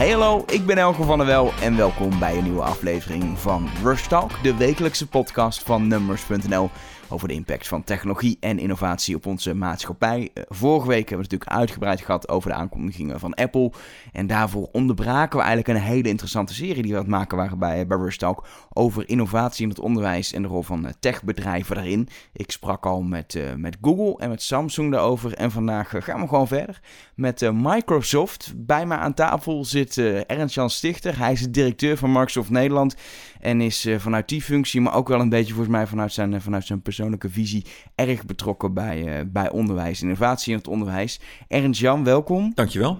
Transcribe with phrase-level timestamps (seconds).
[0.00, 3.68] Hey hallo, ik ben Elke van der Wel en welkom bij een nieuwe aflevering van
[3.82, 6.70] Rush Talk, de wekelijkse podcast van Numbers.nl
[7.10, 10.30] over de impact van technologie en innovatie op onze maatschappij.
[10.34, 13.72] Eh, vorige week hebben we het natuurlijk uitgebreid gehad over de aankondigingen van Apple.
[14.12, 17.58] En daarvoor onderbraken we eigenlijk een hele interessante serie die we aan het maken waren
[17.58, 21.74] bij, bij Rush Talk over innovatie in het onderwijs en de rol van eh, techbedrijven
[21.74, 22.08] daarin.
[22.32, 26.48] Ik sprak al met, met Google en met Samsung daarover en vandaag gaan we gewoon
[26.48, 26.80] verder
[27.14, 28.52] met Microsoft.
[28.56, 31.18] Bij mij aan tafel zit uh, Ernst-Jan Stichter.
[31.18, 32.96] Hij is de directeur van Microsoft Nederland
[33.40, 36.42] en is uh, vanuit die functie, maar ook wel een beetje volgens mij vanuit zijn,
[36.42, 41.20] vanuit zijn persoonlijke visie, erg betrokken bij, bij onderwijs, innovatie in het onderwijs.
[41.48, 42.52] Ernst-Jan, welkom.
[42.54, 42.98] Dankjewel.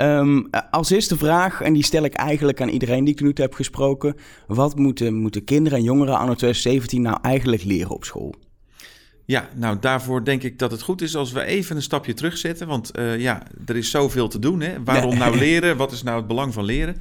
[0.00, 3.54] Um, als eerste vraag, en die stel ik eigenlijk aan iedereen die ik nu heb
[3.54, 4.14] gesproken.
[4.46, 8.34] Wat moeten, moeten kinderen en jongeren anno 2017 nou eigenlijk leren op school?
[9.24, 12.66] Ja, nou daarvoor denk ik dat het goed is als we even een stapje terugzetten.
[12.66, 14.60] Want uh, ja, er is zoveel te doen.
[14.60, 14.82] Hè?
[14.84, 15.18] Waarom nee.
[15.18, 15.76] nou leren?
[15.76, 16.96] Wat is nou het belang van leren?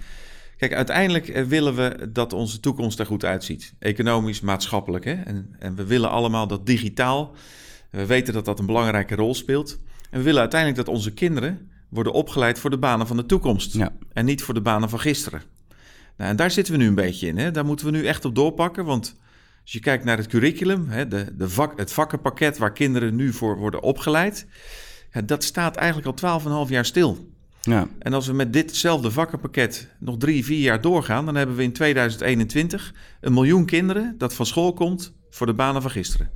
[0.58, 3.74] Kijk, uiteindelijk uh, willen we dat onze toekomst er goed uitziet.
[3.80, 5.06] Economisch, maatschappelijk.
[5.06, 5.14] Hè?
[5.14, 7.36] En, en we willen allemaal dat digitaal.
[7.92, 9.80] We weten dat dat een belangrijke rol speelt.
[10.10, 13.74] En we willen uiteindelijk dat onze kinderen worden opgeleid voor de banen van de toekomst.
[13.74, 13.94] Ja.
[14.14, 15.42] En niet voor de banen van gisteren.
[16.18, 17.38] Nou, en daar zitten we nu een beetje in.
[17.38, 17.52] Hè?
[17.52, 18.86] Daar moeten we nu echt op doorpakken.
[18.86, 19.16] Want
[19.62, 23.34] als je kijkt naar het curriculum, hè, de, de vak, het vakkenpakket waar kinderen nu
[23.34, 24.48] voor worden opgeleid,
[25.12, 27.36] ja, dat staat eigenlijk al 12,5 jaar stil.
[27.68, 27.88] Ja.
[28.00, 31.74] En als we met ditzelfde vakkenpakket nog drie, vier jaar doorgaan, dan hebben we in
[31.74, 36.32] 2021 een miljoen kinderen dat van school komt voor de banen van gisteren.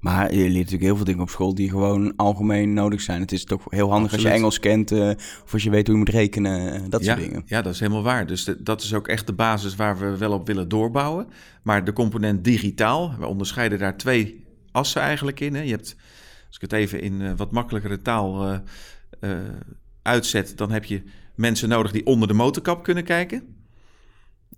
[0.00, 3.20] Maar je leert natuurlijk heel veel dingen op school die gewoon algemeen nodig zijn.
[3.20, 4.24] Het is toch heel handig Absoluut.
[4.24, 5.08] als je Engels kent uh,
[5.44, 7.42] of als je weet hoe je moet rekenen, dat ja, soort dingen.
[7.46, 8.26] Ja, dat is helemaal waar.
[8.26, 11.26] Dus de, dat is ook echt de basis waar we wel op willen doorbouwen.
[11.62, 15.54] Maar de component digitaal, we onderscheiden daar twee assen eigenlijk in.
[15.54, 15.62] Hè.
[15.62, 15.96] Je hebt,
[16.46, 18.52] als ik het even in uh, wat makkelijkere taal
[19.20, 19.30] uh,
[20.02, 21.02] uitzet, dan heb je
[21.34, 23.58] mensen nodig die onder de motorkap kunnen kijken.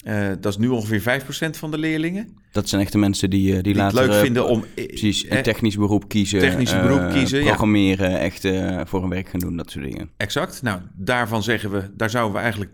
[0.04, 2.36] Uh, dat is nu ongeveer 5% van de leerlingen.
[2.52, 3.98] Dat zijn echt de mensen die, die, die later...
[4.00, 4.64] het leuk vinden om...
[4.74, 6.40] Precies, een technisch beroep kiezen.
[6.40, 8.18] Technisch beroep uh, kiezen, Programmeren, ja.
[8.18, 10.10] echt uh, voor een werk gaan doen, dat soort dingen.
[10.16, 10.62] Exact.
[10.62, 11.90] Nou, daarvan zeggen we...
[11.96, 12.70] Daar zouden we eigenlijk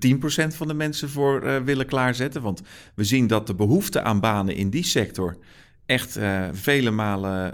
[0.53, 2.43] 10% van de mensen voor willen klaarzetten.
[2.43, 2.63] Want
[2.95, 5.39] we zien dat de behoefte aan banen in die sector...
[5.87, 6.19] echt
[6.53, 7.53] vele malen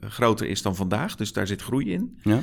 [0.00, 1.16] groter is dan vandaag.
[1.16, 2.18] Dus daar zit groei in.
[2.22, 2.40] Ja.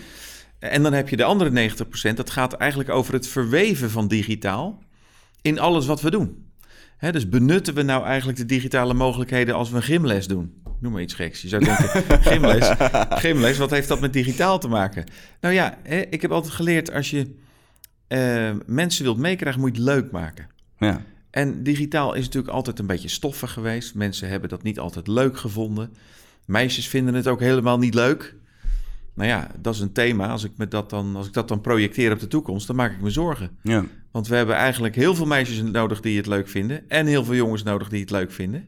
[0.59, 1.69] En dan heb je de andere
[2.11, 2.13] 90%.
[2.13, 4.83] Dat gaat eigenlijk over het verweven van digitaal...
[5.41, 6.45] in alles wat we doen.
[6.97, 10.61] He, dus benutten we nou eigenlijk de digitale mogelijkheden als we een gymles doen?
[10.79, 11.41] Noem maar iets geks.
[11.41, 12.71] Je zou denken, gymles,
[13.09, 15.03] gymles, wat heeft dat met digitaal te maken?
[15.41, 17.35] Nou ja, he, ik heb altijd geleerd, als je
[18.07, 20.47] uh, mensen wilt meekrijgen, moet je het leuk maken.
[20.77, 21.01] Ja.
[21.29, 23.95] En digitaal is natuurlijk altijd een beetje stoffig geweest.
[23.95, 25.93] Mensen hebben dat niet altijd leuk gevonden.
[26.45, 28.35] Meisjes vinden het ook helemaal niet leuk.
[29.17, 30.27] Nou ja, dat is een thema.
[30.27, 32.91] Als ik, met dat dan, als ik dat dan projecteer op de toekomst, dan maak
[32.91, 33.57] ik me zorgen.
[33.61, 33.85] Ja.
[34.11, 36.89] Want we hebben eigenlijk heel veel meisjes nodig die het leuk vinden.
[36.89, 38.67] En heel veel jongens nodig die het leuk vinden.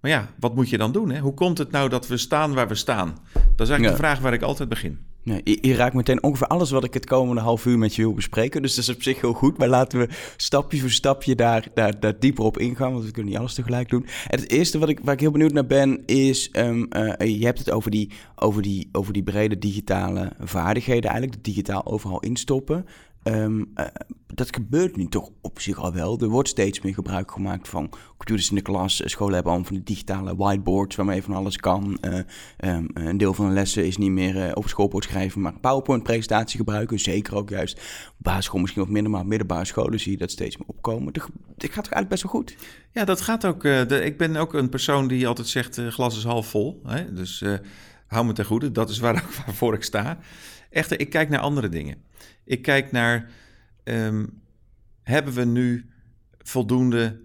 [0.00, 1.10] Maar ja, wat moet je dan doen?
[1.10, 1.20] Hè?
[1.20, 3.18] Hoe komt het nou dat we staan waar we staan?
[3.32, 3.90] Dat is eigenlijk ja.
[3.90, 4.98] de vraag waar ik altijd begin.
[5.24, 8.62] Je, raakt meteen ongeveer alles wat ik het komende half uur met je wil bespreken.
[8.62, 9.58] Dus dat is op zich heel goed.
[9.58, 12.92] Maar laten we stapje voor stapje daar, daar, daar dieper op ingaan.
[12.92, 14.06] Want we kunnen niet alles tegelijk doen.
[14.28, 16.48] En het eerste wat ik, waar ik heel benieuwd naar ben, is...
[16.52, 21.44] Um, uh, je hebt het over die, over, die, over die brede digitale vaardigheden eigenlijk.
[21.44, 22.86] digitaal overal instoppen.
[23.24, 23.86] Um, uh,
[24.26, 26.18] dat gebeurt nu toch op zich al wel.
[26.20, 29.02] Er wordt steeds meer gebruik gemaakt van computers in de klas.
[29.04, 31.98] Scholen hebben allemaal van die digitale whiteboards waarmee van alles kan.
[32.00, 32.18] Uh,
[32.58, 36.58] um, een deel van de lessen is niet meer uh, op schoolbord schrijven, maar PowerPoint-presentatie
[36.58, 36.98] gebruiken.
[36.98, 37.80] Zeker ook juist
[38.16, 41.12] basisschool misschien wat minder, maar middelbare scholen zie je dat steeds meer opkomen.
[41.12, 42.56] Dat gaat toch eigenlijk best wel goed?
[42.92, 43.62] Ja, dat gaat ook.
[43.62, 46.80] De, ik ben ook een persoon die altijd zegt, glas is half vol.
[46.84, 47.12] Hè?
[47.12, 47.44] Dus
[48.06, 50.18] hou me ten goede, dat is waar, waarvoor ik sta.
[50.70, 51.96] Echter, ik kijk naar andere dingen.
[52.44, 53.30] Ik kijk naar,
[53.84, 54.42] um,
[55.02, 55.86] hebben we nu
[56.38, 57.20] voldoende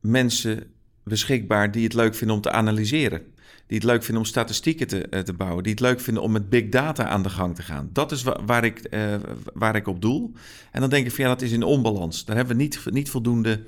[0.00, 0.72] mensen
[1.04, 3.22] beschikbaar die het leuk vinden om te analyseren?
[3.66, 5.62] Die het leuk vinden om statistieken te, te bouwen.
[5.62, 7.90] Die het leuk vinden om met big data aan de gang te gaan.
[7.92, 9.14] Dat is waar, waar ik, uh,
[9.54, 10.32] waar ik op doel.
[10.70, 12.24] En dan denk ik van ja, dat is in onbalans.
[12.24, 13.64] Daar hebben we niet, niet voldoende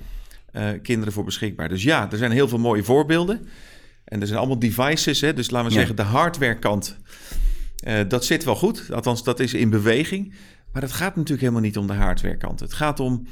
[0.52, 1.68] uh, kinderen voor beschikbaar.
[1.68, 3.46] Dus ja, er zijn heel veel mooie voorbeelden.
[4.04, 5.20] En er zijn allemaal devices.
[5.20, 5.34] Hè?
[5.34, 5.78] Dus laten we ja.
[5.78, 6.96] zeggen, de hardwarekant
[7.84, 10.34] uh, dat zit wel goed, althans dat is in beweging.
[10.72, 12.60] Maar het gaat natuurlijk helemaal niet om de hardwarekant.
[12.60, 13.26] Het gaat om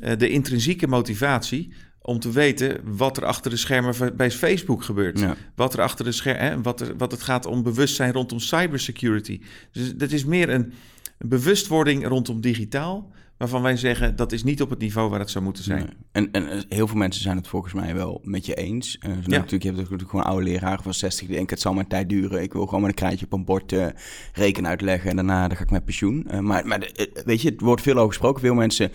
[0.00, 5.18] uh, de intrinsieke motivatie om te weten wat er achter de schermen bij Facebook gebeurt.
[5.18, 5.36] Ja.
[5.54, 9.40] Wat er achter de schermen, wat, er, wat het gaat om bewustzijn rondom cybersecurity.
[9.72, 10.72] Dus dat is meer een,
[11.18, 15.30] een bewustwording rondom digitaal, waarvan wij zeggen dat is niet op het niveau waar het
[15.30, 15.90] zou moeten zijn.
[16.12, 18.98] En, en eh, heel veel mensen zijn het volgens mij wel met je eens.
[19.06, 19.16] Uh, ja.
[19.16, 22.08] natuurlijk, je hebt natuurlijk gewoon oude leraren van 60 die denken het zal mijn tijd
[22.08, 22.42] duren.
[22.42, 23.86] Ik wil gewoon met een krijtje op een bord uh,
[24.32, 26.26] rekenen uitleggen en daarna dan ga ik met pensioen.
[26.40, 28.40] maar maar de, weet je, het wordt veel over gesproken.
[28.40, 28.90] Veel mensen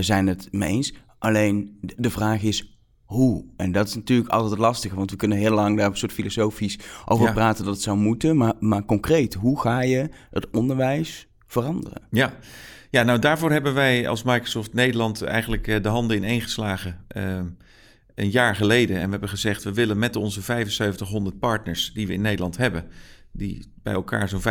[0.00, 0.94] zijn het mee eens.
[1.18, 3.44] Alleen de vraag is hoe?
[3.56, 6.78] En dat is natuurlijk altijd lastig, want we kunnen heel lang daar een soort filosofisch
[7.04, 8.36] over praten dat het zou moeten.
[8.36, 12.02] Maar, maar concreet, hoe ga je het onderwijs veranderen?
[12.10, 12.32] Ja.
[12.90, 17.40] Ja, nou daarvoor hebben wij als Microsoft Nederland eigenlijk eh, de handen ineengeslagen uh,
[18.14, 18.96] een jaar geleden.
[18.96, 22.84] En we hebben gezegd, we willen met onze 7500 partners die we in Nederland hebben,
[23.32, 24.42] die bij elkaar zo'n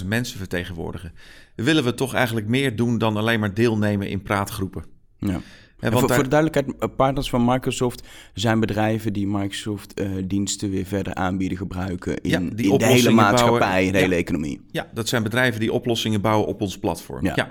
[0.00, 1.12] 65.000 mensen vertegenwoordigen,
[1.54, 4.84] willen we toch eigenlijk meer doen dan alleen maar deelnemen in praatgroepen.
[5.18, 5.40] Ja
[5.78, 10.86] voor, voor, de duidelijkheid, eh, partners van Microsoft zijn bedrijven die Microsoft uh, diensten weer
[10.86, 14.60] verder aanbieden, gebruiken in, ja, die in de hele maatschappij, bouwen, in de hele economie.
[14.70, 17.24] Ja, dat zijn bedrijven die oplossingen bouwen op ons platform.
[17.24, 17.50] Ja.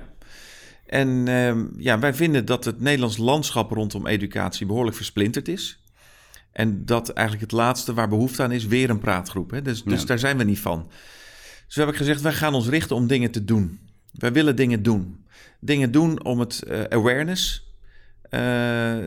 [0.85, 5.79] En uh, ja, wij vinden dat het Nederlands landschap rondom educatie behoorlijk versplinterd is.
[6.51, 9.51] En dat eigenlijk het laatste waar behoefte aan is, weer een praatgroep.
[9.51, 9.61] Hè?
[9.61, 10.87] Dus, dus daar zijn we niet van.
[11.65, 13.79] Dus we hebben gezegd, wij gaan ons richten om dingen te doen.
[14.11, 15.25] Wij willen dingen doen.
[15.59, 17.64] Dingen doen om het uh, awareness, eh,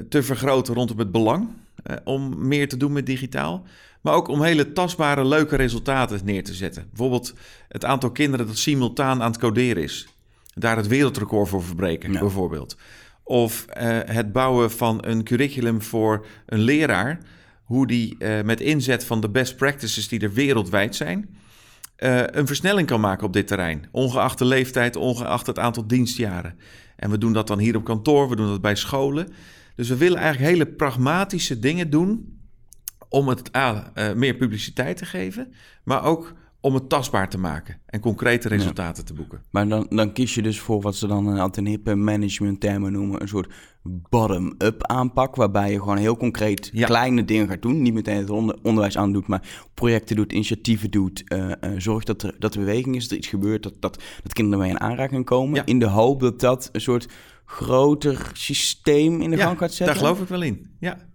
[0.09, 1.49] te vergroten rondom het belang.
[1.91, 3.65] Uh, om meer te doen met digitaal.
[4.01, 6.87] Maar ook om hele tastbare, leuke resultaten neer te zetten.
[6.89, 7.35] Bijvoorbeeld
[7.69, 10.09] het aantal kinderen dat simultaan aan het coderen is.
[10.55, 12.77] Daar het wereldrecord voor verbreken, bijvoorbeeld.
[13.23, 17.19] Of uh, het bouwen van een curriculum voor een leraar.
[17.65, 21.37] Hoe die met inzet van de best practices die er wereldwijd zijn.
[21.97, 23.87] een versnelling kan maken op dit terrein.
[23.91, 26.59] Ongeacht de leeftijd, ongeacht het aantal dienstjaren.
[26.99, 29.29] En we doen dat dan hier op kantoor, we doen dat bij scholen.
[29.75, 32.39] Dus we willen eigenlijk hele pragmatische dingen doen
[33.09, 35.53] om het A, uh, meer publiciteit te geven,
[35.85, 39.43] maar ook om het tastbaar te maken en concrete resultaten te boeken.
[39.51, 42.93] Maar dan, dan kies je dus voor wat ze dan een altijd hippe management termen
[42.93, 43.53] noemen, een soort
[43.83, 48.31] bottom-up aanpak, waarbij je gewoon heel concreet kleine dingen gaat doen, niet meteen het
[48.63, 52.97] onderwijs aandoet, maar projecten doet, initiatieven doet, uh, uh, zorgt dat er, dat er beweging
[52.97, 55.87] is, dat er iets gebeurt, dat, dat, dat kinderen mee in aanraking komen, in de
[55.87, 57.09] hoop dat dat een soort
[57.45, 59.87] groter systeem in de gang gaat zetten.
[59.87, 61.07] daar geloof ik wel in, ja.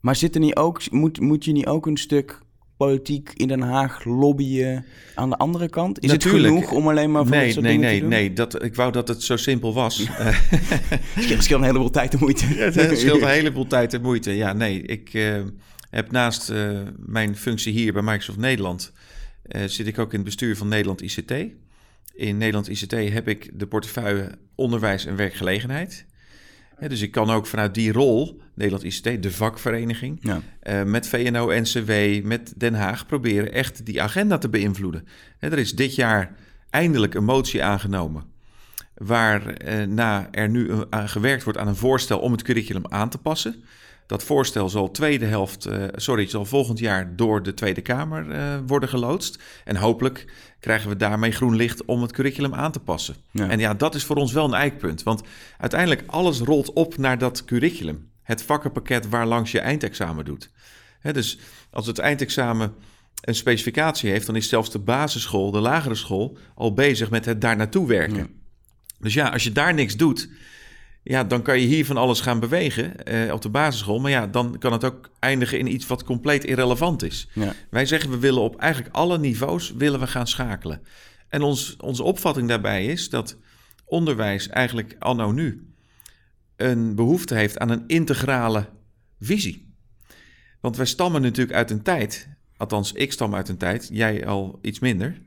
[0.00, 2.40] Maar zit er niet ook, moet, moet je niet ook een stuk
[2.76, 4.84] politiek in Den Haag lobbyen
[5.14, 6.00] aan de andere kant?
[6.00, 6.44] Is Natuurlijk.
[6.44, 8.08] het genoeg om alleen maar van nee, nee, nee, te doen?
[8.08, 10.06] Nee, dat, ik wou dat het zo simpel was.
[10.08, 12.44] het scheelt een heleboel tijd en moeite.
[12.44, 14.36] het scheelt een heleboel tijd en moeite.
[14.36, 15.40] Ja, nee, ik uh,
[15.90, 18.92] heb naast uh, mijn functie hier bij Microsoft Nederland...
[19.48, 21.32] Uh, zit ik ook in het bestuur van Nederland ICT.
[22.14, 26.06] In Nederland ICT heb ik de portefeuille onderwijs en werkgelegenheid
[26.78, 30.40] dus ik kan ook vanuit die rol, Nederland ICT, de vakvereniging, ja.
[30.62, 35.06] uh, met VNO-NCW, met Den Haag, proberen echt die agenda te beïnvloeden.
[35.38, 36.34] er is dit jaar
[36.70, 38.30] eindelijk een motie aangenomen
[38.94, 43.18] waarna uh, er nu aan gewerkt wordt aan een voorstel om het curriculum aan te
[43.18, 43.64] passen.
[44.12, 48.58] Dat voorstel zal tweede helft, uh, sorry, zal volgend jaar door de Tweede Kamer uh,
[48.66, 49.42] worden geloodst.
[49.64, 53.16] En hopelijk krijgen we daarmee groen licht om het curriculum aan te passen.
[53.32, 55.02] En ja, dat is voor ons wel een eikpunt.
[55.02, 55.22] Want
[55.58, 58.10] uiteindelijk alles rolt op naar dat curriculum.
[58.22, 60.50] Het vakkenpakket waar langs je eindexamen doet.
[61.02, 61.38] dus
[61.70, 62.74] als het eindexamen
[63.20, 67.40] een specificatie heeft, dan is zelfs de basisschool, de lagere school, al bezig met het
[67.40, 68.28] daar naartoe werken.
[68.98, 70.28] Dus ja, als je daar niks doet,
[71.02, 74.00] ja, dan kan je hier van alles gaan bewegen eh, op de basisschool.
[74.00, 77.28] Maar ja, dan kan het ook eindigen in iets wat compleet irrelevant is.
[77.34, 77.54] Ja.
[77.70, 80.82] Wij zeggen we willen op eigenlijk alle niveaus willen we gaan schakelen.
[81.28, 83.36] En ons, onze opvatting daarbij is dat
[83.84, 85.66] onderwijs eigenlijk anno nu
[86.56, 88.68] een behoefte heeft aan een integrale
[89.20, 89.74] visie.
[90.60, 94.58] Want wij stammen natuurlijk uit een tijd, althans ik stam uit een tijd, jij al
[94.62, 95.20] iets minder,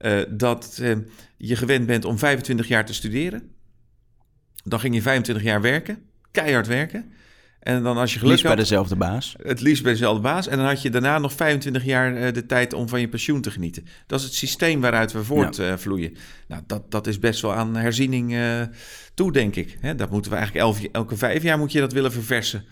[0.00, 0.96] uh, dat uh,
[1.36, 3.53] je gewend bent om 25 jaar te studeren
[4.64, 5.98] dan ging je 25 jaar werken,
[6.30, 7.12] keihard werken.
[7.60, 9.34] En dan als je geluk liefst bij dezelfde baas.
[9.42, 10.46] Het liefst bij dezelfde baas.
[10.46, 13.40] En dan had je daarna nog 25 jaar uh, de tijd om van je pensioen
[13.40, 13.86] te genieten.
[14.06, 16.10] Dat is het systeem waaruit we voortvloeien.
[16.10, 16.18] Ja.
[16.48, 18.62] Nou, dat, dat is best wel aan herziening uh,
[19.14, 19.98] toe, denk ik.
[19.98, 22.64] Dat moeten we eigenlijk elf, elke vijf jaar moet je dat willen verversen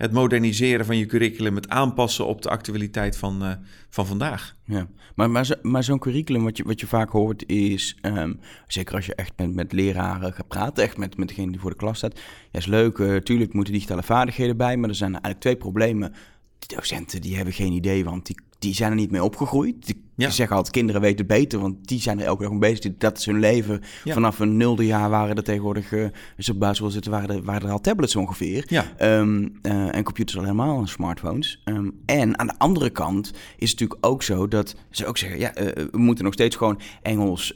[0.00, 3.52] het moderniseren van je curriculum, het aanpassen op de actualiteit van, uh,
[3.90, 4.56] van vandaag.
[4.64, 8.94] Ja, maar, maar, maar zo'n curriculum, wat je, wat je vaak hoort, is, um, zeker
[8.94, 11.76] als je echt met, met leraren gaat praten, echt met, met degene die voor de
[11.76, 12.20] klas staat.
[12.50, 16.14] Ja, is leuk, uh, moeten digitale vaardigheden bij, maar er zijn eigenlijk twee problemen.
[16.58, 19.86] Die docenten die hebben geen idee, want die die zijn er niet mee opgegroeid.
[19.86, 20.26] Die Ja.
[20.26, 22.92] Ik zeg altijd, kinderen weten beter, want die zijn er elke dag mee bezig.
[22.98, 23.80] Dat is hun leven.
[24.04, 24.12] Ja.
[24.12, 26.02] Vanaf een nulde jaar waren er tegenwoordig, eh,
[26.36, 28.64] als ze op basisschool zitten, waren er, waren er al tablets ongeveer.
[28.66, 28.84] Ja.
[28.96, 31.60] Ehm, eh, en computers al helemaal, en smartphones.
[31.64, 33.26] Ehm, en aan de andere kant
[33.56, 35.38] is het natuurlijk ook zo dat ze ook zeggen...
[35.38, 37.52] ja, eh, we moeten nog steeds gewoon Engels,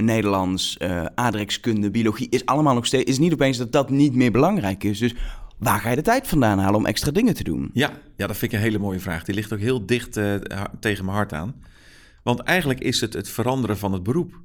[0.00, 0.78] Nederlands,
[1.14, 2.26] aardrijkskunde, biologie...
[2.30, 3.10] is allemaal nog steeds...
[3.10, 4.98] is niet opeens dat dat niet meer belangrijk is.
[4.98, 5.14] Dus
[5.58, 7.70] waar ga je de tijd vandaan halen om extra dingen te doen?
[7.72, 9.24] Ja, ja, dat vind ik een hele mooie vraag.
[9.24, 10.34] Die ligt ook heel dicht eh,
[10.80, 11.62] tegen mijn hart aan.
[12.22, 14.40] Want eigenlijk is het het veranderen van het beroep.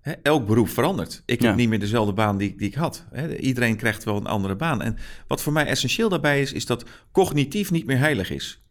[0.00, 1.22] Hè, elk beroep verandert.
[1.26, 1.46] Ik Ja.
[1.46, 3.06] heb niet meer dezelfde baan die, die ik had.
[3.12, 4.82] Hè, iedereen krijgt wel een andere baan.
[4.82, 4.96] En
[5.26, 8.62] wat voor mij essentieel daarbij is, is dat cognitief niet meer heilig is.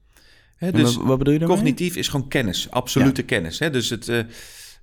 [0.56, 1.58] Hè, dus wat, wat bedoel je daarmee?
[1.58, 3.60] cognitief is gewoon kennis, absolute kennis.
[3.60, 3.70] Hè?
[3.70, 4.20] Dus het, eh,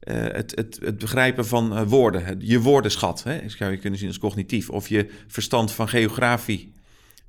[0.06, 3.40] eh, het, het, het begrijpen van eh, woorden, je woordenschat, hè?
[3.46, 4.70] zou je kunnen zien als cognitief.
[4.70, 6.72] Of je verstand van geografie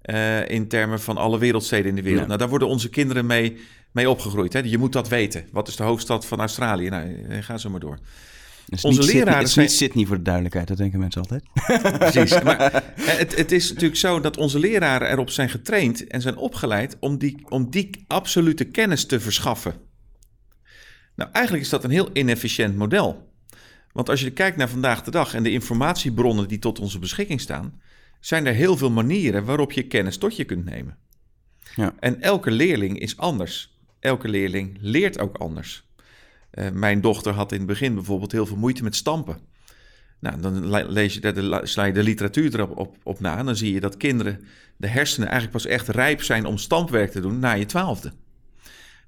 [0.02, 2.22] eh, in termen van alle wereldsteden in de wereld.
[2.22, 2.28] Ja.
[2.28, 3.58] Nou, daar worden onze kinderen mee,
[3.92, 4.54] mee opgegroeid.
[4.54, 4.60] Hè?
[4.60, 5.46] Je moet dat weten.
[5.52, 6.90] Wat is de hoofdstad van Australië?
[6.90, 8.00] Nou, ga zo maar door.
[8.70, 11.44] Onze niet Sydney- leraren Het is niet Sydney voor de duidelijkheid, dat denken mensen altijd.
[12.12, 12.42] Precies.
[12.42, 16.98] Maar het, het is natuurlijk zo dat onze leraren erop zijn getraind en zijn opgeleid
[17.00, 19.87] om die, om die absolute kennis te verschaffen.
[21.18, 23.32] Nou, eigenlijk is dat een heel inefficiënt model.
[23.92, 27.42] Want als je kijkt naar vandaag de dag en de informatiebronnen die tot onze beschikking
[27.42, 27.82] staan,
[28.20, 30.98] zijn er heel veel manieren waarop je kennis tot je kunt nemen.
[31.76, 31.94] Ja.
[32.00, 33.80] En elke leerling is anders.
[34.00, 35.84] Elke leerling leert ook anders.
[36.50, 39.40] Eh, mijn dochter had in het begin bijvoorbeeld heel veel moeite met stampen.
[40.20, 43.38] Nou, dan le- lees je, de, sla je de literatuur erop op, op na.
[43.38, 44.44] En dan zie je dat kinderen,
[44.78, 48.14] de hersenen eigenlijk pas echt rijp zijn om stampwerk te doen na je twaalfde.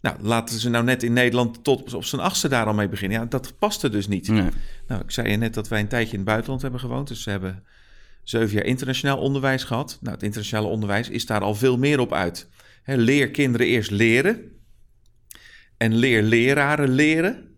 [0.02, 3.20] Nou, laten ze nou net in Nederland tot op zijn achtste daar al mee beginnen.
[3.20, 4.28] Ja, dat paste dus niet.
[4.28, 4.50] Nee.
[4.88, 7.08] Nou, ik zei je net dat wij een tijdje in het buitenland hebben gewoond.
[7.08, 7.64] Dus we hebben
[8.24, 9.98] zeven jaar internationaal onderwijs gehad.
[10.02, 12.50] Nou, het internationale onderwijs is daar al veel meer op uit.
[12.86, 14.42] Leer kinderen eerst leren.
[15.78, 17.58] En leer leraren leren.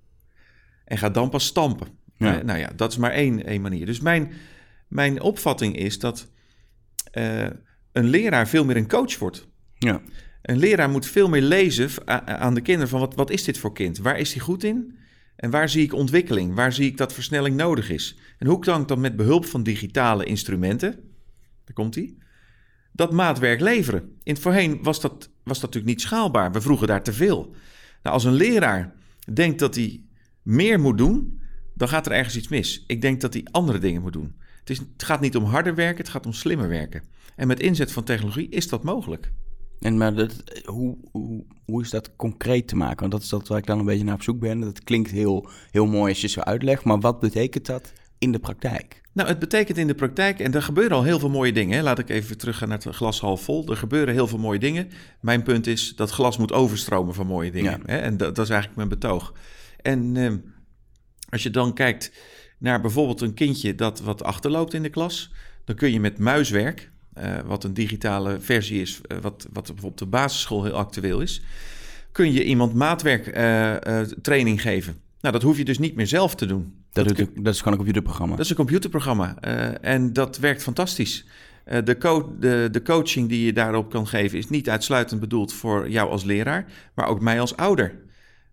[0.85, 1.87] En ga dan pas stampen.
[2.17, 2.31] Ja.
[2.31, 3.85] Hè, nou ja, dat is maar één, één manier.
[3.85, 4.31] Dus mijn,
[4.87, 6.31] mijn opvatting is dat
[7.11, 7.47] eh,
[7.91, 9.47] een leraar veel meer een coach wordt.
[9.77, 10.01] Ja.
[10.41, 11.89] Een leraar moet veel meer lezen
[12.25, 13.97] aan de kinderen van wat, wat is dit voor kind?
[13.97, 14.97] Waar is hij goed in?
[15.35, 16.55] En waar zie ik ontwikkeling?
[16.55, 18.17] Waar zie ik dat versnelling nodig is?
[18.37, 20.91] En hoe kan ik dan met behulp van digitale instrumenten,
[21.65, 22.15] daar komt hij,
[22.91, 24.01] dat maatwerk leveren?
[24.23, 26.51] In het voorheen was dat, was dat natuurlijk niet schaalbaar.
[26.51, 27.55] We vroegen daar te veel.
[28.03, 28.93] Nou, als een leraar
[29.33, 30.03] denkt dat hij
[30.41, 31.41] meer moet doen,
[31.73, 32.83] dan gaat er ergens iets mis.
[32.87, 34.35] Ik denk dat hij andere dingen moet doen.
[34.59, 37.03] Het, is, het gaat niet om harder werken, het gaat om slimmer werken.
[37.35, 39.31] En met inzet van technologie is dat mogelijk.
[39.81, 42.99] En maar dat, hoe, hoe, hoe is dat concreet te maken?
[42.99, 44.59] Want dat is dat waar ik dan een beetje naar op zoek ben.
[44.59, 48.39] Dat klinkt heel, heel mooi als je zo uitlegt, maar wat betekent dat in de
[48.39, 49.01] praktijk?
[49.13, 51.77] Nou, het betekent in de praktijk, en er gebeuren al heel veel mooie dingen.
[51.77, 51.83] Hè.
[51.83, 53.69] Laat ik even teruggaan naar het glas half vol.
[53.69, 54.89] Er gebeuren heel veel mooie dingen.
[55.21, 57.71] Mijn punt is dat glas moet overstromen van mooie dingen.
[57.71, 57.79] Ja.
[57.85, 57.97] Hè.
[57.97, 59.33] En dat, dat is eigenlijk mijn betoog.
[59.81, 60.37] En ehm,
[61.29, 62.11] als je dan kijkt
[62.57, 65.33] naar bijvoorbeeld een kindje dat wat achterloopt in de klas,
[65.65, 69.97] dan kun je met muiswerk, eh, wat een digitale versie is, eh, wat, wat bijvoorbeeld
[69.99, 71.41] de basisschool heel actueel is,
[72.11, 74.95] kun je iemand maatwerk eh, training geven.
[75.21, 76.73] Nou, dat hoef je dus niet meer zelf te doen.
[76.91, 78.35] Dat, kun- doet, dat is gewoon een computerprogramma.
[78.35, 79.39] dat is een computerprogramma
[79.81, 81.25] en dat werkt fantastisch.
[81.83, 85.89] De, co- de, de coaching die je daarop kan geven is niet uitsluitend bedoeld voor
[85.89, 86.65] jou als leraar,
[86.95, 87.95] maar ook mij als ouder.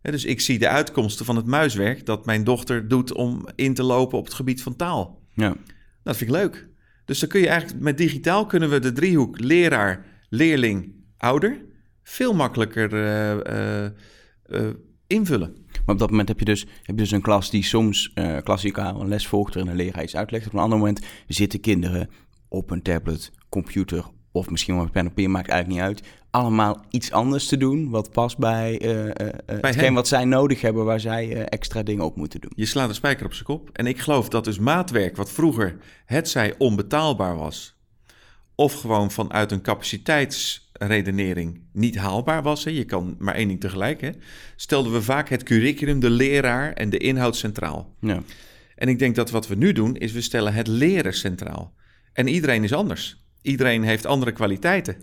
[0.02, 3.82] Dus ik zie de uitkomsten van het muiswerk dat mijn dochter doet om in te
[3.82, 5.20] lopen op het gebied van taal.
[5.34, 5.56] ja.
[6.02, 6.66] Dat vind ik leuk.
[7.08, 11.64] Dus dan kun je eigenlijk met digitaal kunnen we de driehoek leraar, leerling, ouder
[12.02, 13.90] veel makkelijker eh, eh,
[14.42, 14.74] eh,
[15.06, 15.56] invullen.
[15.66, 18.36] Maar op dat moment heb je dus, heb je dus een klas die soms eh
[18.42, 20.46] klassikaal een les volgt waarin een leraar iets uitlegt.
[20.46, 22.10] Op een ander moment zitten kinderen
[22.48, 26.17] op een tablet, computer of misschien wel een pen en papier, maakt eigenlijk niet uit.
[26.30, 29.94] Allemaal iets anders te doen wat past bij, eh, eh, hetgeen hen.
[29.94, 32.52] wat zij nodig hebben, waar zij extra dingen op moeten doen.
[32.54, 33.70] Je slaat de spijker op zijn kop.
[33.72, 37.78] En ik geloof dat dus maatwerk, wat vroeger hetzij onbetaalbaar was,
[38.54, 42.64] of gewoon vanuit een capaciteitsredenering niet haalbaar was.
[42.64, 42.70] Hè.
[42.70, 44.00] Je kan maar één ding tegelijk.
[44.00, 44.10] Hè.
[44.56, 47.94] Stelden we vaak het curriculum, de leraar en de inhoud centraal.
[48.00, 48.22] Ja.
[48.76, 51.74] En ik denk dat wat we nu doen, is we stellen het leren centraal.
[52.12, 53.24] En iedereen is anders.
[53.42, 54.96] Iedereen heeft andere kwaliteiten.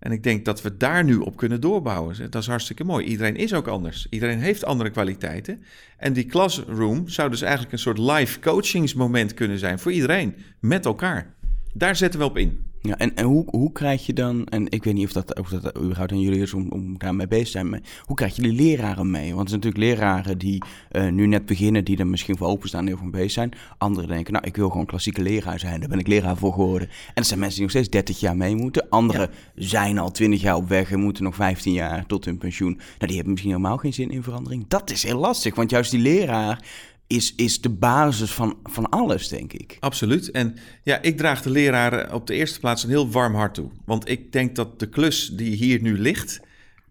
[0.00, 2.30] En ik denk dat we daar nu op kunnen doorbouwen.
[2.30, 3.06] Dat is hartstikke mooi.
[3.06, 4.06] Iedereen is ook anders.
[4.10, 5.62] Iedereen heeft andere kwaliteiten.
[5.96, 10.84] En die classroom zou dus eigenlijk een soort live coachingsmoment kunnen zijn voor iedereen, met
[10.84, 11.34] elkaar.
[11.72, 12.68] Daar zetten we op in.
[12.82, 15.48] Ja, en, en hoe, hoe krijg je dan, en ik weet niet of dat, of
[15.48, 18.42] dat überhaupt aan jullie is om, om daarmee bezig te zijn, maar hoe krijg je
[18.42, 19.34] die leraren mee?
[19.34, 20.62] Want er zijn natuurlijk leraren die
[20.92, 23.52] uh, nu net beginnen, die er misschien voor openstaan, heel van bezig zijn.
[23.78, 26.88] Anderen denken, nou, ik wil gewoon klassieke leraar zijn, daar ben ik leraar voor geworden.
[26.88, 28.88] En er zijn mensen die nog steeds 30 jaar mee moeten.
[28.88, 32.72] Anderen zijn al 20 jaar op weg en moeten nog 15 jaar tot hun pensioen.
[32.74, 34.64] Nou, die hebben misschien helemaal geen zin in verandering.
[34.68, 36.64] Dat is heel lastig, want juist die leraar
[37.10, 39.76] is, is de basis van, van alles, denk ik.
[39.80, 40.30] Absoluut.
[40.30, 43.70] En ja, ik draag de leraren op de eerste plaats een heel warm hart toe.
[43.84, 46.40] Want ik denk dat de klus die hier nu ligt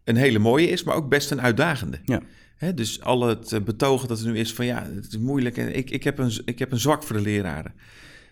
[0.03, 1.99] een hele mooie is, maar ook best een uitdagende.
[2.05, 2.21] Ja.
[2.71, 5.75] dus al het eh, betogen dat er nu is van ja, het is moeilijk en
[5.75, 7.73] ik, ik, heb, een, ik heb een zwak voor de leraren.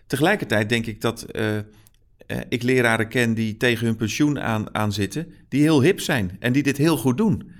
[0.06, 1.60] Tegelijkertijd denk ik dat uh, uh,
[2.48, 6.52] ik leraren ken die tegen hun pensioen aan, aan zitten, die heel hip zijn en
[6.52, 7.50] die dit heel goed doen.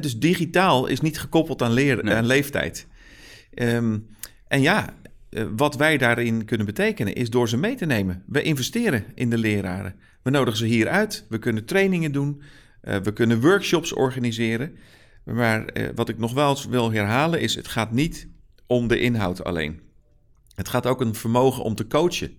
[0.00, 2.88] dus digitaal is niet gekoppeld aan, leer, aan leeftijd.
[3.50, 3.98] Ehm,
[4.48, 4.94] en ja,
[5.30, 8.22] eh, wat wij daarin kunnen betekenen is door ze mee te nemen.
[8.26, 9.94] We investeren in de leraren.
[10.22, 11.26] We nodigen ze hier uit.
[11.28, 12.42] We kunnen trainingen doen.
[12.84, 14.76] Uh, we kunnen workshops organiseren.
[15.24, 18.28] Maar uh, wat ik nog wel eens wil herhalen is: het gaat niet
[18.66, 19.80] om de inhoud alleen.
[20.54, 22.38] Het gaat ook een vermogen om te coachen.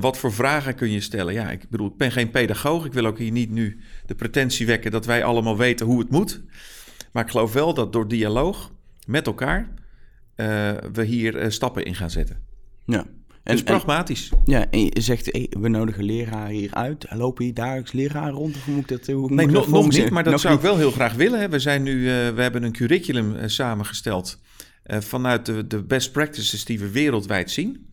[0.00, 1.34] Wat voor vragen kun je stellen?
[1.34, 2.84] Ja, ik bedoel, ik ben geen pedagoog.
[2.84, 6.10] Ik wil ook hier niet nu de pretentie wekken dat wij allemaal weten hoe het
[6.10, 6.42] moet.
[7.12, 8.72] Maar ik geloof wel dat door dialoog
[9.06, 9.68] met elkaar
[10.92, 12.40] we hier uh, stappen in gaan zetten.
[12.86, 13.06] Ja.
[13.42, 14.30] En, dus pragmatisch.
[14.30, 17.06] En, ja, en je zegt, hey, we nodigen leraren hier uit.
[17.10, 18.56] Lopen hier dagelijks leraren rond?
[18.56, 20.90] Of moet ik dat, hoe nee, nog, nog niet, maar dat zou ik wel heel
[20.90, 21.40] graag willen.
[21.40, 21.48] Hè.
[21.48, 24.40] We, zijn nu, uh, we hebben een curriculum samengesteld
[24.84, 27.90] vanuit de, de best practices die we wereldwijd zien.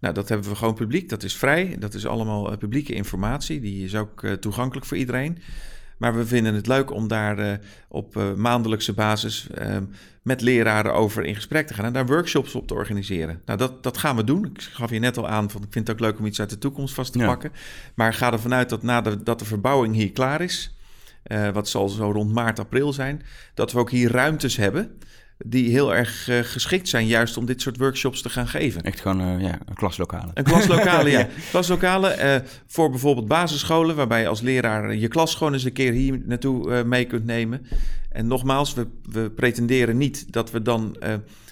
[0.00, 1.08] Nou, dat hebben we gewoon publiek.
[1.08, 1.76] Dat is vrij.
[1.78, 3.60] Dat is allemaal publieke informatie.
[3.60, 5.38] Die is ook toegankelijk voor iedereen.
[5.98, 9.76] Maar we vinden het leuk om daar op maandelijkse basis uh,
[10.26, 13.42] met leraren over in gesprek te gaan en daar workshops op te organiseren.
[13.44, 14.44] Nou, dat, dat gaan we doen.
[14.44, 16.50] Ik gaf je net al aan, van, ik vind het ook leuk om iets uit
[16.50, 17.26] de toekomst vast te ja.
[17.26, 17.52] pakken.
[17.94, 20.76] Maar ga ervan uit dat nadat de verbouwing hier klaar is,
[21.52, 23.22] wat zal zo rond maart, april zijn,
[23.54, 24.98] dat we ook hier ruimtes hebben
[25.38, 28.82] die heel erg uh, geschikt zijn juist om dit soort workshops te gaan geven.
[28.82, 30.30] Echt gewoon uh, ja, een klaslokale.
[30.34, 31.28] Een klaslokale, ja.
[31.50, 35.92] Klaslokale uh, voor bijvoorbeeld basisscholen, waarbij je als leraar je klas gewoon eens een keer
[35.92, 37.66] hier naartoe mee kunt nemen.
[38.10, 40.96] En nogmaals, we, we pretenderen niet dat we dan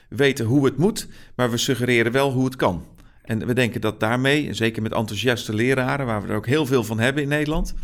[0.09, 2.85] weten hoe het moet, maar we suggereren wel hoe het kan.
[3.23, 6.85] En we denken dat daarmee, zeker met enthousiaste leraren, waar we er ook heel veel
[6.85, 7.75] van hebben in Nederland,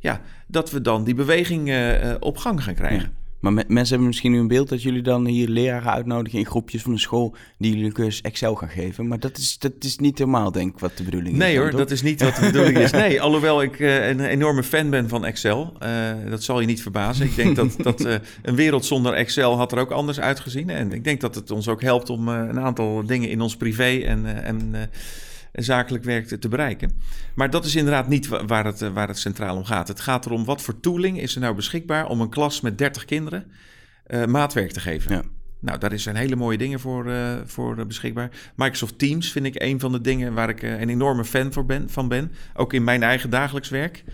[0.00, 1.74] ja, dat we dan die beweging
[2.20, 3.12] op gang gaan krijgen.
[3.18, 3.25] Ja.
[3.40, 6.82] Maar mensen hebben misschien nu een beeld dat jullie dan hier leraren uitnodigen in groepjes
[6.82, 9.08] van een school die jullie een cursus Excel gaan geven.
[9.08, 11.38] Maar dat is, dat is niet helemaal, denk ik, wat de bedoeling is.
[11.38, 12.90] Nee hoor, dat is niet wat de bedoeling is.
[13.06, 15.76] Nee, alhoewel ik uh, een enorme fan ben van Excel.
[15.82, 17.26] Uh, dat zal je niet verbazen.
[17.26, 20.70] Ik denk dat, dat uh, een wereld zonder Excel had er ook anders uitgezien.
[20.70, 23.98] En ik denk dat het ons ook helpt om een aantal dingen in ons privé
[24.04, 24.74] en, en
[25.64, 27.00] zakelijk werk te, bereiken.
[27.34, 29.88] Maar dat is inderdaad niet waar het, eh, waar het centraal om gaat.
[29.88, 33.04] Het gaat erom wat voor tooling is er nou beschikbaar om een klas met 30
[33.04, 33.50] kinderen
[34.06, 35.12] uh, maatwerk te geven.
[35.12, 35.22] Ja.
[35.60, 38.30] Nou, daar zijn hele mooie dingen voor, uh, voor beschikbaar.
[38.56, 41.90] Microsoft Teams vind ik een van de dingen waar ik een enorme fan voor ben,
[41.90, 42.32] van ben.
[42.54, 44.04] Ook in mijn eigen dagelijks werk.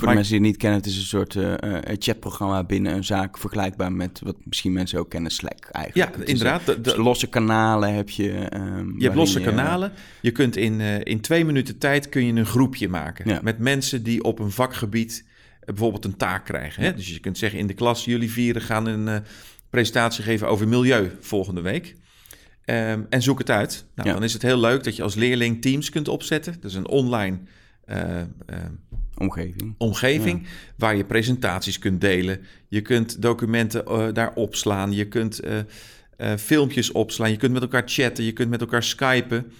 [0.00, 1.54] Voor de mensen die het niet kennen, het is een soort uh,
[1.98, 6.16] chatprogramma binnen een zaak vergelijkbaar met wat misschien mensen ook kennen, Slack eigenlijk.
[6.16, 6.66] Ja, inderdaad.
[6.66, 8.28] de, de, losse kanalen heb je.
[8.56, 9.92] Um, je hebt losse je, kanalen.
[10.20, 13.40] Je kunt in, uh, in twee minuten tijd kun je een groepje maken ja.
[13.42, 15.26] met mensen die op een vakgebied
[15.64, 16.82] bijvoorbeeld een taak krijgen.
[16.82, 16.94] Hè?
[16.94, 19.22] Dus je kunt zeggen in de klas, jullie vieren gaan een
[19.70, 21.96] presentatie geven over milieu volgende week.
[22.64, 23.84] Um, en zoek het uit.
[23.94, 24.14] Nou, ja.
[24.14, 26.56] Dan is het heel leuk dat je als leerling teams kunt opzetten.
[26.60, 27.38] Dat is een online
[29.14, 30.48] omgeving, omgeving ja.
[30.76, 32.40] waar je presentaties kunt delen.
[32.68, 34.92] Je kunt documenten uh, daar opslaan.
[34.92, 35.40] Je kunt
[36.38, 37.30] filmpjes opslaan.
[37.30, 38.24] Je kunt met elkaar chatten.
[38.24, 39.52] Je kunt met elkaar skypen.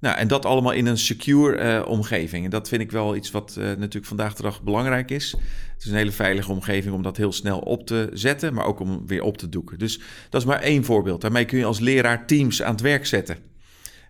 [0.00, 2.44] Nou, en dat allemaal in een secure omgeving.
[2.44, 5.34] En dat vind ik wel iets wat natuurlijk vandaag de dag belangrijk is.
[5.72, 8.80] Het is een hele veilige omgeving om dat heel snel op te zetten, maar ook
[8.80, 9.78] om weer op te doeken.
[9.78, 11.20] Dus dat is maar één voorbeeld.
[11.20, 13.36] Daarmee kun je als leraar teams aan het werk zetten.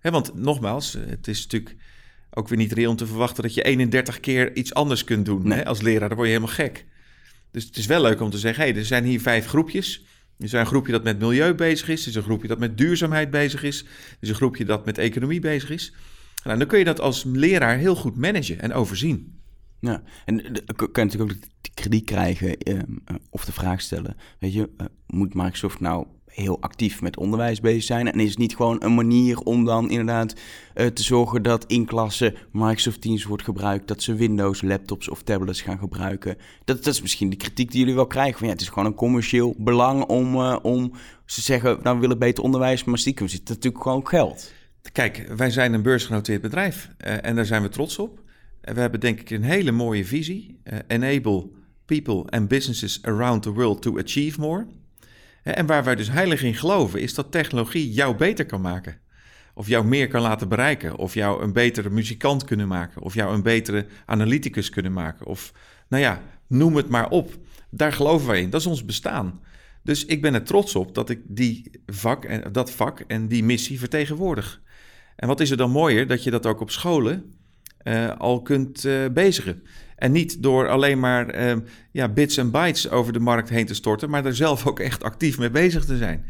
[0.00, 1.76] He, want nogmaals, het is natuurlijk
[2.38, 5.48] ook weer niet reëel om te verwachten dat je 31 keer iets anders kunt doen
[5.48, 5.58] nee.
[5.58, 6.08] hè, als leraar.
[6.08, 6.86] Dan word je helemaal gek.
[7.50, 10.04] Dus het is wel leuk om te zeggen, hey, er zijn hier vijf groepjes.
[10.38, 12.02] Er is een groepje dat met milieu bezig is.
[12.02, 13.82] Er is een groepje dat met duurzaamheid bezig is.
[13.82, 15.92] Er is een groepje dat met economie bezig is.
[16.44, 19.40] Nou, dan kun je dat als leraar heel goed managen en overzien.
[19.80, 22.80] Ja, en dan kan je natuurlijk ook de krediet krijgen uh,
[23.30, 24.16] of de vraag stellen.
[24.38, 26.06] Weet je, uh, moet Microsoft nou
[26.38, 28.12] heel actief met onderwijs bezig zijn.
[28.12, 30.34] En is het niet gewoon een manier om dan inderdaad
[30.74, 35.22] uh, te zorgen dat in klassen Microsoft Teams wordt gebruikt, dat ze Windows, laptops of
[35.22, 36.36] tablets gaan gebruiken.
[36.64, 38.38] Dat, is misschien de kritiek die jullie wel krijgen.
[38.38, 40.92] Van, ja, het is gewoon een commercieel belang om, uh, om
[41.26, 44.52] ze zeggen, nou willen beter onderwijs, maar stiekem zit natuurlijk gewoon geld.
[44.92, 48.22] Kijk, wij zijn een beursgenoteerd bedrijf uh, en daar zijn we trots op.
[48.60, 50.60] We hebben denk ik een hele mooie visie.
[50.86, 51.50] Enable
[51.84, 54.66] people and businesses around the world to achieve more.
[55.42, 58.98] En waar wij dus heilig in geloven, is dat technologie jou beter kan maken.
[59.54, 60.96] Of jou meer kan laten bereiken.
[60.96, 63.02] Of jou een betere muzikant kunnen maken.
[63.02, 65.26] Of jou een betere analyticus kunnen maken.
[65.26, 65.52] Of,
[65.88, 67.36] nou ja, noem het maar op.
[67.70, 68.50] Daar geloven wij in.
[68.50, 69.40] Dat is ons bestaan.
[69.82, 73.44] Dus ik ben er trots op dat ik die vak en, dat vak en die
[73.44, 74.60] missie vertegenwoordig.
[75.16, 77.32] En wat is er dan mooier dat je dat ook op scholen
[77.84, 79.62] uh, al kunt uh, bezigen.
[79.98, 81.56] En niet door alleen maar uh,
[81.92, 85.02] ja, bits en bytes over de markt heen te storten, maar er zelf ook echt
[85.02, 86.24] actief mee bezig te zijn.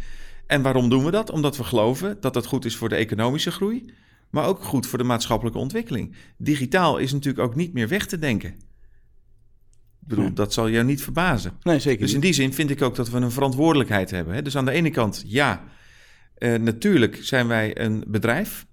[0.46, 1.31] En waarom doen we dat?
[1.31, 3.92] Omdat we geloven dat dat goed is voor de economische groei,
[4.31, 6.14] maar ook goed voor de maatschappelijke ontwikkeling.
[6.37, 8.48] Digitaal is natuurlijk ook niet meer weg te denken.
[10.00, 11.52] Ik bedoel, dat zal jou niet verbazen.
[11.62, 12.00] Nee, zeker.
[12.00, 14.35] Dus in die zin vind ik ook dat we een verantwoordelijkheid hebben.
[14.35, 14.42] Hè?
[14.42, 15.64] Dus aan de ene kant, ja,
[16.38, 18.66] natuurlijk zijn wij een bedrijf.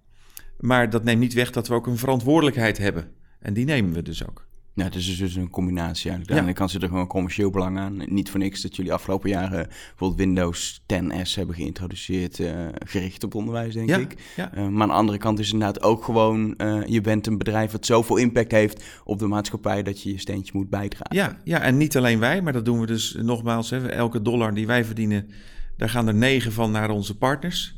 [0.59, 3.11] Maar dat neemt niet weg dat we ook een verantwoordelijkheid hebben.
[3.39, 4.47] En die nemen we dus ook.
[4.75, 6.29] Ja, het is dus een combinatie eigenlijk.
[6.29, 8.03] Aan de ene kant zit er gewoon commercieel belang aan.
[8.05, 13.35] Niet voor niks dat jullie afgelopen jaren bijvoorbeeld Windows 10S hebben geïntroduceerd, uh, gericht op
[13.35, 14.15] onderwijs, denk ja, ik.
[14.35, 14.51] Ja.
[14.57, 17.37] Uh, maar aan de andere kant is het inderdaad ook gewoon, uh, je bent een
[17.37, 21.15] bedrijf wat zoveel impact heeft op de maatschappij dat je je steentje moet bijdragen.
[21.15, 23.69] Ja, ja, en niet alleen wij, maar dat doen we dus nogmaals.
[23.69, 25.29] Hè, elke dollar die wij verdienen,
[25.77, 27.75] daar gaan er negen van naar onze partners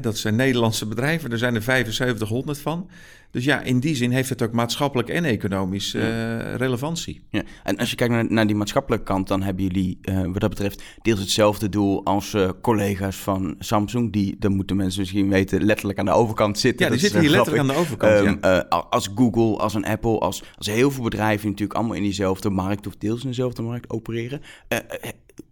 [0.00, 2.88] dat zijn Nederlandse bedrijven, er zijn er 7500 van.
[3.30, 7.20] Dus ja, in die zin heeft het ook maatschappelijk en economisch uh, relevantie.
[7.28, 7.42] Ja.
[7.62, 10.50] En als je kijkt naar, naar die maatschappelijke kant, dan hebben jullie uh, wat dat
[10.50, 14.12] betreft deels hetzelfde doel als uh, collega's van Samsung.
[14.12, 16.86] Die, dan moeten mensen misschien weten, letterlijk aan de overkant zitten.
[16.86, 18.26] Ja, die zitten hier letterlijk aan de overkant.
[18.26, 18.58] Um, ja.
[18.68, 22.86] als Google, als een Apple, als, als heel veel bedrijven natuurlijk allemaal in diezelfde markt
[22.86, 24.40] of deels in dezelfde markt opereren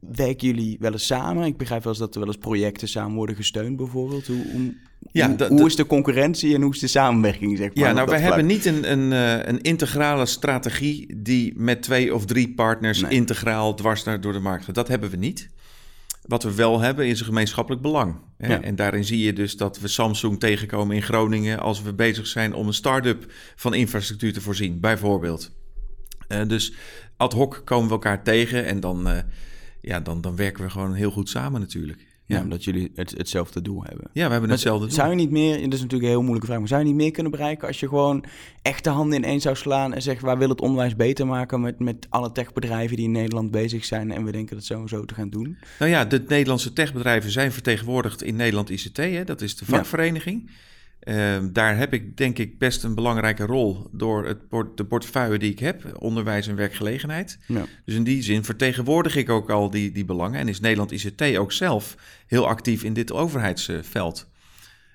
[0.00, 1.46] werken jullie wel eens samen?
[1.46, 4.26] Ik begrijp wel eens dat er wel eens projecten samen worden gesteund, bijvoorbeeld.
[4.26, 4.74] Hoe, hoe,
[5.12, 7.58] ja, hoe, hoe is de concurrentie en hoe is de samenwerking?
[7.58, 9.10] Zeg maar, ja, nou, wij hebben niet een, een,
[9.48, 13.10] een, integrale strategie die met twee of drie partners nee.
[13.10, 14.74] integraal dwars naar, door de markt gaat.
[14.74, 15.48] Dat hebben we niet.
[16.28, 18.16] Wat we wel hebben is een gemeenschappelijk belang.
[18.38, 18.52] Hè?
[18.52, 18.62] Ja.
[18.62, 22.54] En daarin zie je dus dat we Samsung tegenkomen in Groningen als we bezig zijn
[22.54, 25.50] om een start-up van infrastructuur te voorzien, bijvoorbeeld.
[26.28, 26.72] Uh, dus
[27.16, 29.08] ad hoc komen we elkaar tegen en dan.
[29.08, 29.18] Uh,
[29.88, 32.06] ja, dan, dan werken we gewoon heel goed samen natuurlijk.
[32.24, 34.10] Ja, omdat jullie het, hetzelfde doel hebben.
[34.12, 34.94] Ja, we hebben hetzelfde doel.
[34.94, 36.96] Zou je niet meer, dat is natuurlijk een heel moeilijke vraag, maar zou je niet
[36.96, 38.24] meer kunnen bereiken als je gewoon
[38.62, 41.60] echt de handen in één zou slaan en zegt, waar wil het onderwijs beter maken
[41.60, 44.88] met, met alle techbedrijven die in Nederland bezig zijn en we denken dat zo en
[44.88, 45.58] zo te gaan doen?
[45.78, 49.24] Nou ja, de Nederlandse techbedrijven zijn vertegenwoordigd in Nederland ICT, hè?
[49.24, 50.42] dat is de vakvereniging.
[50.46, 50.52] Ja.
[51.02, 55.38] Uh, daar heb ik denk ik best een belangrijke rol door het port de portefeuille
[55.38, 57.38] die ik heb, onderwijs en werkgelegenheid.
[57.46, 57.64] Ja.
[57.84, 61.36] Dus in die zin vertegenwoordig ik ook al die, die belangen en is Nederland ICT
[61.36, 64.28] ook zelf heel actief in dit overheidsveld.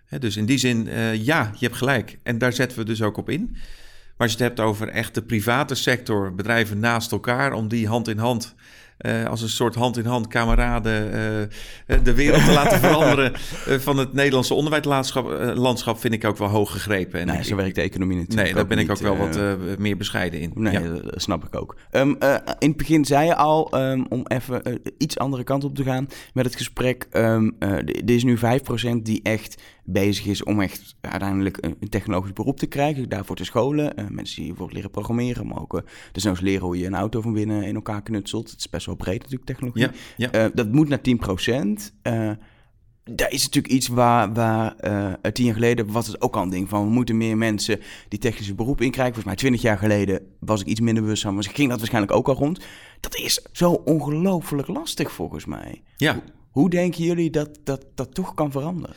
[0.05, 2.19] He, dus in die zin, uh, ja, je hebt gelijk.
[2.23, 3.49] En daar zetten we dus ook op in.
[3.51, 7.87] Maar als je het hebt over echt de private sector, bedrijven naast elkaar, om die
[7.87, 8.55] hand in hand
[9.03, 13.33] uh, als een soort hand-in-hand kameraden uh, de wereld te laten veranderen
[13.67, 17.19] uh, van het Nederlandse onderwijslandschap landschap vind ik ook wel hoog gegrepen.
[17.19, 18.45] En nee, ik, zo werkt de economie natuurlijk.
[18.45, 19.39] Nee, daar ben ik ook wel wat
[19.77, 20.51] meer bescheiden in.
[20.55, 20.79] Nee, ja.
[20.79, 21.75] dat snap ik ook.
[21.91, 22.17] Um,
[22.59, 26.07] in het begin zei je al, um, om even iets andere kant op te gaan
[26.33, 27.07] met het gesprek.
[27.11, 28.41] Um, er is nu 5%
[29.01, 33.09] die echt bezig is om echt uiteindelijk een, technologisch beroep te krijgen.
[33.09, 33.93] Daarvoor te scholen.
[33.95, 37.63] Mensen die bijvoorbeeld leren programmeren, maar ook dus leren hoe je een auto van binnen
[37.63, 38.51] in elkaar knutselt.
[38.51, 39.81] Het is best wel breed natuurlijk, technologie.
[39.81, 40.45] Ja, ja.
[40.45, 41.01] Uh, dat moet naar 10%.
[43.03, 44.75] daar is natuurlijk iets waar, waar
[45.31, 46.83] tien jaar geleden was het ook al een ding van...
[46.83, 49.13] we moeten meer mensen die technische beroepen inkrijgen.
[49.13, 51.33] Volgens mij twintig jaar geleden was ik iets minder bewust van...
[51.33, 52.65] maar ging dat waarschijnlijk ook al rond.
[52.99, 55.81] Dat is zo ongelooflijk lastig volgens mij.
[55.97, 56.13] Ja.
[56.13, 58.95] Hoe, hoe denken jullie dat dat, dat toch kan veranderen?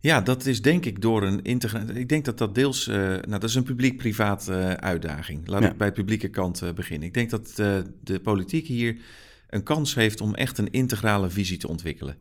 [0.00, 1.94] Ja, dat is denk ik door een integratie.
[1.94, 2.88] Ik denk dat dat deels.
[2.88, 5.48] Uh, nou, dat is een publiek-privaat uh, uitdaging.
[5.48, 5.70] Laat ja.
[5.70, 7.08] ik bij de publieke kant uh, beginnen.
[7.08, 7.54] Ik denk dat
[8.02, 8.96] de politiek hier
[9.48, 12.16] een kans heeft om echt een integrale visie te ontwikkelen.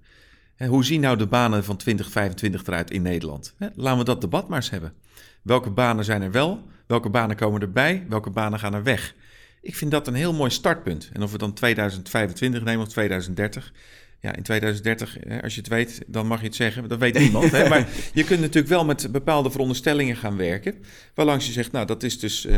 [0.68, 3.56] Hoe zien nou de banen van 2025 eruit in Nederland?
[3.76, 4.94] Laten we dat debat maar eens hebben.
[5.42, 6.63] Welke banen zijn er wel?
[6.88, 8.06] Welke banen komen erbij?
[8.10, 9.16] Welke banen gaan er weg?
[9.62, 11.10] Ik vind dat een heel mooi startpunt.
[11.13, 13.74] En of we dan 2025 nemen of 2030
[14.20, 16.88] ja, in 2030, als je het weet, dan mag je het zeggen.
[16.88, 17.52] Dat weet niemand.
[17.52, 17.68] hè?
[17.70, 20.76] Maar je kunt natuurlijk wel met bepaalde veronderstellingen gaan werken.
[21.13, 22.46] Waarlangs je zegt, nou, dat is dus.
[22.46, 22.56] Uh,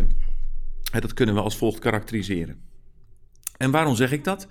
[1.00, 2.69] dat kunnen we als volgt karakteriseren.
[3.60, 4.48] En waarom zeg ik dat?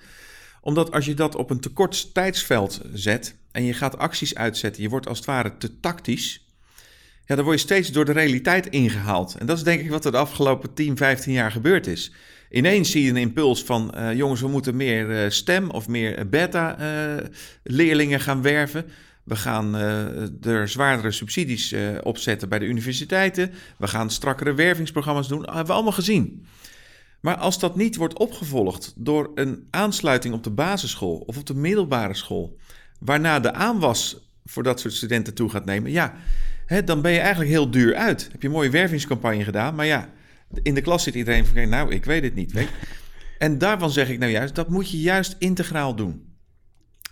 [0.61, 4.83] Omdat als je dat op een te kort tijdsveld zet en je gaat acties uitzetten,
[4.83, 6.45] je wordt als het ware te tactisch.
[7.25, 9.35] Ja, dan word je steeds door de realiteit ingehaald.
[9.35, 12.11] En dat is denk ik wat er de afgelopen 10, 15 jaar gebeurd is.
[12.49, 16.29] Ineens zie je een impuls van, uh, jongens, we moeten meer uh, stem of meer
[16.29, 18.85] beta-leerlingen gaan werven.
[19.23, 19.75] We gaan
[20.41, 23.51] er zwaardere subsidies opzetten bij de universiteiten.
[23.77, 25.37] We gaan strakkere wervingsprogramma's doen.
[25.39, 26.45] Dat hebben we allemaal gezien.
[27.21, 31.55] Maar als dat niet wordt opgevolgd door een aansluiting op de basisschool of op de
[31.55, 32.57] middelbare school,
[32.99, 36.13] waarna de aanwas voor dat soort studenten toe gaat nemen, ja,
[36.65, 38.29] hè, dan ben je eigenlijk heel duur uit.
[38.31, 40.09] Heb je een mooie wervingscampagne gedaan, maar ja,
[40.61, 42.51] in de klas zit iedereen van, nou, ik weet het niet.
[42.51, 42.69] Weet.
[43.37, 46.27] En daarvan zeg ik nou juist, dat moet je juist integraal doen.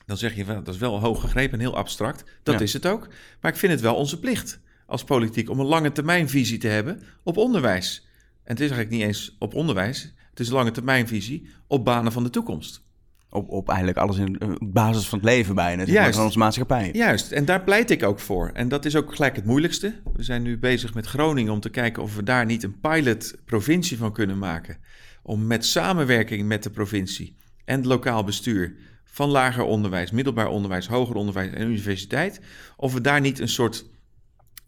[0.06, 2.24] Dan zeg je, dat is wel hoog gegrepen en heel abstract.
[2.44, 3.08] Dat is het ook.
[3.42, 7.04] Maar ik vind het wel onze plicht als politiek om een lange termijnvisie te hebben
[7.24, 8.07] op onderwijs.
[8.48, 12.24] En het is eigenlijk niet eens op onderwijs, het is lange termijnvisie op banen van
[12.24, 12.86] de toekomst.
[13.30, 16.16] Op, op eigenlijk alles in uh, basis van het leven bijna, Juist.
[16.16, 16.90] van onze maatschappij.
[16.94, 18.50] Juist, en daar pleit ik ook voor.
[18.54, 19.94] En dat is ook gelijk het moeilijkste.
[20.14, 23.98] We zijn nu bezig met Groningen om te kijken of we daar niet een pilot-provincie
[23.98, 24.78] van kunnen maken.
[25.24, 30.88] Om met samenwerking met de provincie en het lokaal bestuur van lager onderwijs, middelbaar onderwijs,
[30.88, 32.42] hoger onderwijs en universiteit,
[32.76, 33.86] of we daar niet een soort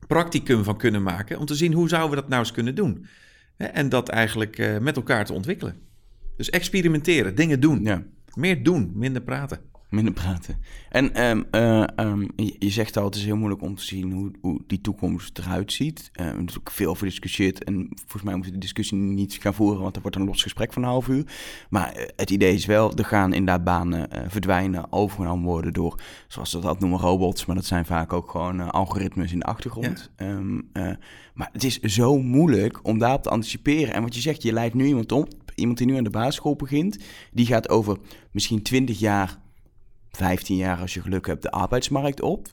[0.08, 3.06] practicum van kunnen maken om te zien hoe zouden we dat nou eens kunnen doen.
[3.60, 5.76] En dat eigenlijk uh, met elkaar te ontwikkelen.
[6.38, 7.84] Dus experimenteren, dingen doen.
[7.84, 8.04] Ja.
[8.34, 9.60] Meer doen, minder praten.
[9.90, 10.58] Minder praten.
[10.90, 14.12] En um, uh, um, je, je, zegt al, het is heel moeilijk om te zien
[14.12, 16.12] hoe, hoe die toekomst eruit ziet.
[16.14, 17.64] Uh, er is ook veel over gediscussieerd.
[17.64, 20.44] En volgens mij moeten we de discussie niet gaan voeren, want er wordt een los
[20.44, 21.24] gesprek van een half uur.
[21.70, 26.50] Maar uh, het idee is wel, er gaan inderdaad banen verdwijnen, overgenomen worden door, zoals
[26.50, 27.46] ze dat noemen, robots.
[27.46, 30.12] Maar dat zijn vaak ook gewoon algoritmes in de achtergrond.
[30.18, 30.30] Ja.
[30.30, 30.70] Um,
[31.40, 33.94] maar het is zo moeilijk om daarop te anticiperen.
[33.94, 36.56] En wat je zegt, je leidt nu iemand op, iemand die nu aan de basisschool
[36.56, 36.98] begint,
[37.32, 37.98] die gaat over
[38.32, 39.40] misschien 20 jaar
[40.12, 42.48] 15 jaar als je geluk hebt de arbeidsmarkt op.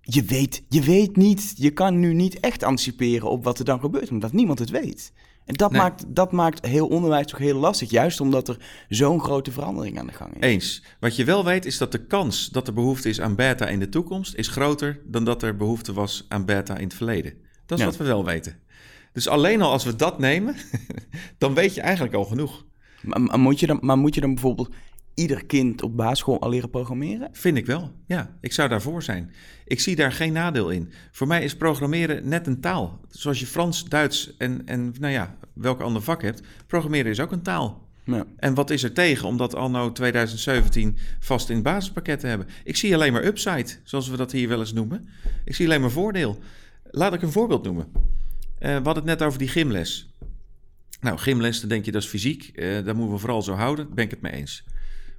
[0.00, 3.80] Je weet, je weet niet, je kan nu niet echt anticiperen op wat er dan
[3.80, 5.12] gebeurt, omdat niemand het weet.
[5.44, 8.56] En dat, maakt, dat maakt heel onderwijs toch heel lastig, juist omdat er
[8.88, 10.40] zo'n grote verandering aan de gang is.
[10.40, 10.82] Eens.
[11.00, 13.78] Wat je wel weet is dat de kans dat er behoefte is aan beta in
[13.78, 17.34] de toekomst is groter dan dat er behoefte was aan beta in het verleden.
[17.66, 18.56] Dat is wat we wel weten.
[19.12, 20.56] Dus alleen al als we dat nemen,
[21.38, 22.64] dan weet je eigenlijk al genoeg.
[23.02, 24.74] Maar, maar, moet je dan, maar moet je dan bijvoorbeeld
[25.14, 27.28] ieder kind op basisschool al leren programmeren?
[27.32, 28.36] Vind ik wel, ja.
[28.40, 29.32] Ik zou daarvoor zijn.
[29.64, 30.92] Ik zie daar geen nadeel in.
[31.10, 33.00] Voor mij is programmeren net een taal.
[33.08, 36.42] Zoals je Frans, Duits en, en nou ja, welk ander vak hebt.
[36.66, 37.82] Programmeren is ook een taal.
[38.04, 38.26] Ja.
[38.36, 42.46] En wat is er tegen om dat anno 2017 vast in het basispakket te hebben?
[42.64, 45.08] Ik zie alleen maar upside, zoals we dat hier wel eens noemen.
[45.44, 46.38] Ik zie alleen maar voordeel.
[46.90, 47.86] Laat ik een voorbeeld noemen.
[47.94, 48.00] Uh,
[48.58, 50.14] we hadden het net over die gymles.
[51.00, 52.50] Nou, gymles, dan denk je dat is fysiek.
[52.54, 53.94] Uh, daar moeten we vooral zo houden.
[53.94, 54.64] Ben ik het mee eens.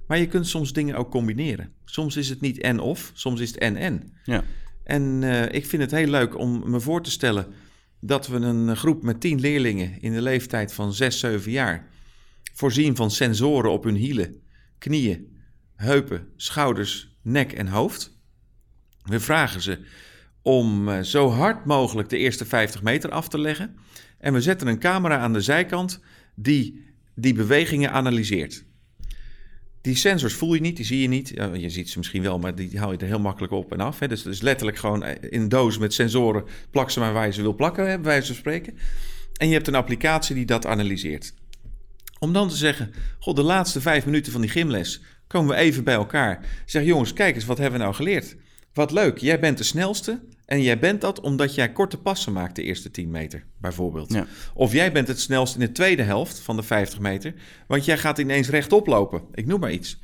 [0.06, 1.72] Maar je kunt soms dingen ook combineren.
[1.84, 4.12] Soms is het niet en-of, soms is het en-en.
[4.24, 4.44] Ja.
[4.84, 7.46] En uh, ik vind het heel leuk om me voor te stellen
[8.00, 11.88] dat we een groep met tien leerlingen in de leeftijd van 6, 7 jaar
[12.56, 14.42] voorzien van sensoren op hun hielen,
[14.78, 15.36] knieën,
[15.76, 18.18] heupen, schouders, nek en hoofd.
[19.02, 19.78] We vragen ze
[20.42, 23.76] om uh, zo hard mogelijk de eerste 50 meter af te leggen.
[24.18, 26.00] En we zetten een camera aan de zijkant
[26.34, 28.64] die die bewegingen analyseert.
[29.86, 31.28] Die sensors voel je niet, die zie je niet.
[31.52, 33.98] Je ziet ze misschien wel, maar die haal je er heel makkelijk op en af.
[33.98, 34.08] Hè.
[34.08, 36.44] Dus letterlijk gewoon eh, in een doos met sensoren.
[36.70, 38.78] Plak ze maar waar je ze wil plakken, bij wijze van spreken.
[39.36, 41.34] En je hebt een applicatie die dat analyseert.
[42.18, 45.84] Om dan te zeggen, god, de laatste vijf minuten van die gymles komen we even
[45.84, 46.46] bij elkaar.
[46.64, 48.36] Zeg jongens, kijk eens, wat hebben we nou geleerd?
[48.76, 52.56] Wat leuk, jij bent de snelste en jij bent dat omdat jij korte passen maakt
[52.56, 54.12] de eerste 10 meter, bijvoorbeeld.
[54.12, 54.26] Ja.
[54.54, 57.34] Of jij bent het snelst in de tweede helft van de 50 meter,
[57.66, 59.22] want jij gaat ineens rechtop lopen.
[59.34, 59.90] Ik noem maar iets.
[59.90, 60.00] Dat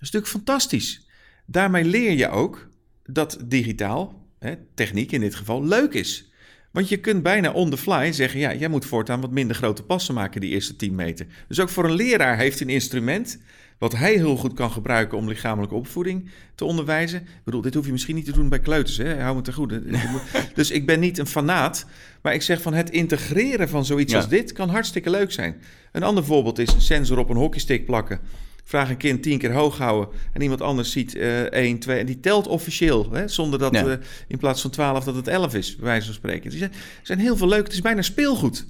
[0.00, 1.06] is natuurlijk fantastisch.
[1.46, 2.68] Daarmee leer je ook
[3.04, 6.32] dat digitaal, hè, techniek in dit geval, leuk is.
[6.70, 9.82] Want je kunt bijna on the fly zeggen: ja, jij moet voortaan wat minder grote
[9.82, 11.26] passen maken die eerste 10 meter.
[11.48, 13.38] Dus ook voor een leraar heeft een instrument
[13.78, 17.20] wat hij heel goed kan gebruiken om lichamelijke opvoeding te onderwijzen.
[17.20, 19.20] Ik bedoel, dit hoef je misschien niet te doen bij kleuters, hè?
[19.20, 19.72] hou me te goed.
[20.54, 21.86] dus ik ben niet een fanaat,
[22.22, 25.62] maar ik zeg van het integreren van zoiets als dit kan hartstikke leuk zijn.
[25.92, 28.20] Een ander voorbeeld is een sensor op een hockeystick plakken.
[28.64, 32.06] Vraag een kind tien keer hoog houden en iemand anders ziet uh, 1, 2 en
[32.06, 33.92] die telt officieel, hè, zonder dat uh,
[34.28, 36.60] in plaats van 12 dat het 11 is, bij wijze van spreken.
[36.60, 36.70] Er
[37.02, 38.66] zijn, heel veel leuk, het is bijna speelgoed.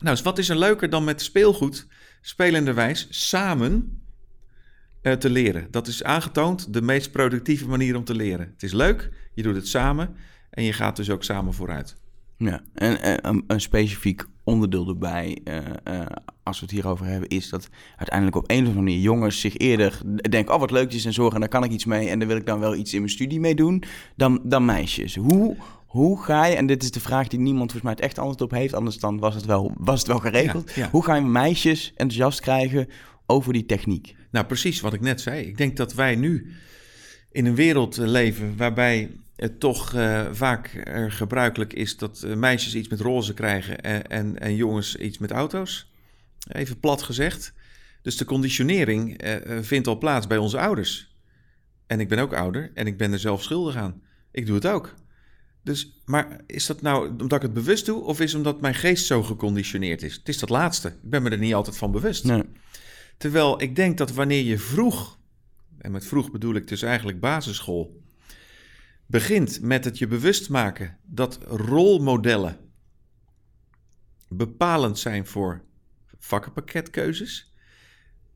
[0.00, 1.86] Nou, dus wat is er leuker dan met speelgoed,
[2.20, 4.03] spelenderwijs, samen
[5.12, 5.66] te leren.
[5.70, 8.50] Dat is aangetoond de meest productieve manier om te leren.
[8.52, 10.16] Het is leuk, je doet het samen
[10.50, 11.96] en je gaat dus ook samen vooruit.
[12.36, 16.06] Ja, en, en een, een, specifiek onderdeel erbij, uh, uh,
[16.42, 19.56] als we het hierover hebben, is dat uiteindelijk op een of andere manier jongens zich
[19.56, 22.36] eerder denken: oh wat leuk, die sensoren, daar kan ik iets mee en daar wil
[22.36, 23.82] ik dan wel iets in mijn studie mee doen,
[24.16, 25.14] dan, dan meisjes.
[25.14, 28.18] Hoe, hoe ga je, en dit is de vraag die niemand volgens mij het echt
[28.18, 30.74] antwoord op heeft, anders dan was het wel, was het wel geregeld.
[30.90, 32.88] Hoe ga je meisjes enthousiast krijgen
[33.26, 34.16] over die techniek?
[34.30, 35.46] Nou, precies wat ik net zei.
[35.46, 36.52] Ik denk dat wij nu
[37.30, 42.74] in een wereld leven waarbij het toch uh, vaak er gebruikelijk is dat uh, meisjes
[42.74, 45.92] iets met roze krijgen en, en, en, jongens iets met auto's.
[46.48, 47.52] Even plat gezegd.
[48.02, 51.14] Dus de conditionering uh, vindt al plaats bij onze ouders.
[51.86, 54.02] En ik ben ook ouder en ik ben er zelf schuldig aan.
[54.30, 54.94] Ik doe het ook.
[55.62, 58.74] Dus, maar is dat nou omdat ik het bewust doe of is het omdat mijn
[58.74, 60.14] geest zo geconditioneerd is?
[60.14, 60.88] Het is dat laatste.
[60.88, 62.24] Ik ben me er niet altijd van bewust.
[62.24, 62.42] Nee.
[63.16, 65.18] Terwijl ik denk dat wanneer je vroeg,
[65.78, 68.02] en met vroeg bedoel ik dus eigenlijk basisschool,
[69.06, 72.58] begint met het je bewust maken dat rolmodellen
[74.28, 75.64] bepalend zijn voor
[76.18, 77.52] vakkenpakketkeuzes.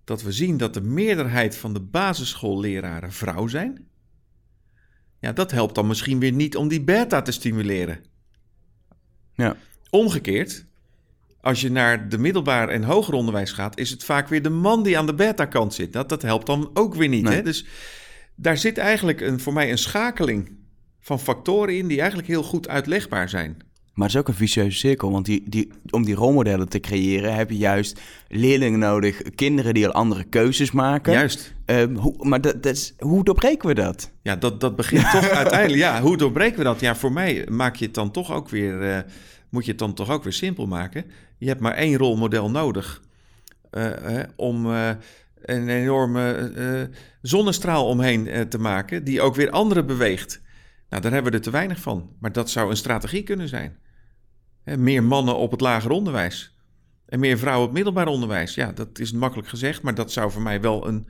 [0.05, 3.87] Dat we zien dat de meerderheid van de basisschoolleraren vrouw zijn.
[5.21, 8.05] Ja, dat helpt dan misschien weer niet om die beta te stimuleren.
[9.35, 9.57] Ja.
[9.91, 10.67] Omgekeerd,
[11.41, 14.83] als je naar de middelbaar en hoger onderwijs gaat, is het vaak weer de man
[14.83, 15.93] die aan de beta-kant zit.
[15.93, 17.23] Dat, dat helpt dan ook weer niet.
[17.23, 17.35] Nee.
[17.35, 17.43] Hè?
[17.43, 17.67] Dus
[18.35, 20.51] daar zit eigenlijk een, voor mij een schakeling
[21.01, 23.57] van factoren in die eigenlijk heel goed uitlegbaar zijn.
[23.99, 27.35] Maar het is ook een vicieuze cirkel, want die, die, om die rolmodellen te creëren
[27.35, 31.13] heb je juist leerlingen nodig, kinderen die al andere keuzes maken.
[31.13, 31.55] Juist.
[31.67, 34.11] Um, hoe, maar dat, dat is, hoe doorbreken we dat?
[34.23, 35.81] Ja, dat, dat begint toch uiteindelijk.
[35.81, 36.81] Ja, hoe doorbreken we dat?
[36.81, 38.99] Ja, voor mij maak je het dan toch ook weer, uh,
[39.51, 41.05] moet je het dan toch ook weer simpel maken.
[41.39, 43.03] Je hebt maar één rolmodel nodig
[43.71, 46.91] uh, om een enorme
[47.23, 50.41] zonnestraal omheen te maken, die ook weer anderen beweegt.
[50.89, 52.17] Nou, daar hebben we er te weinig van.
[52.21, 53.79] Maar dat zou een strategie kunnen zijn.
[54.65, 56.57] Meer mannen op het lager onderwijs.
[57.07, 58.55] En meer vrouwen op middelbaar onderwijs.
[58.55, 61.09] Ja, dat is makkelijk gezegd, maar dat zou voor mij wel een,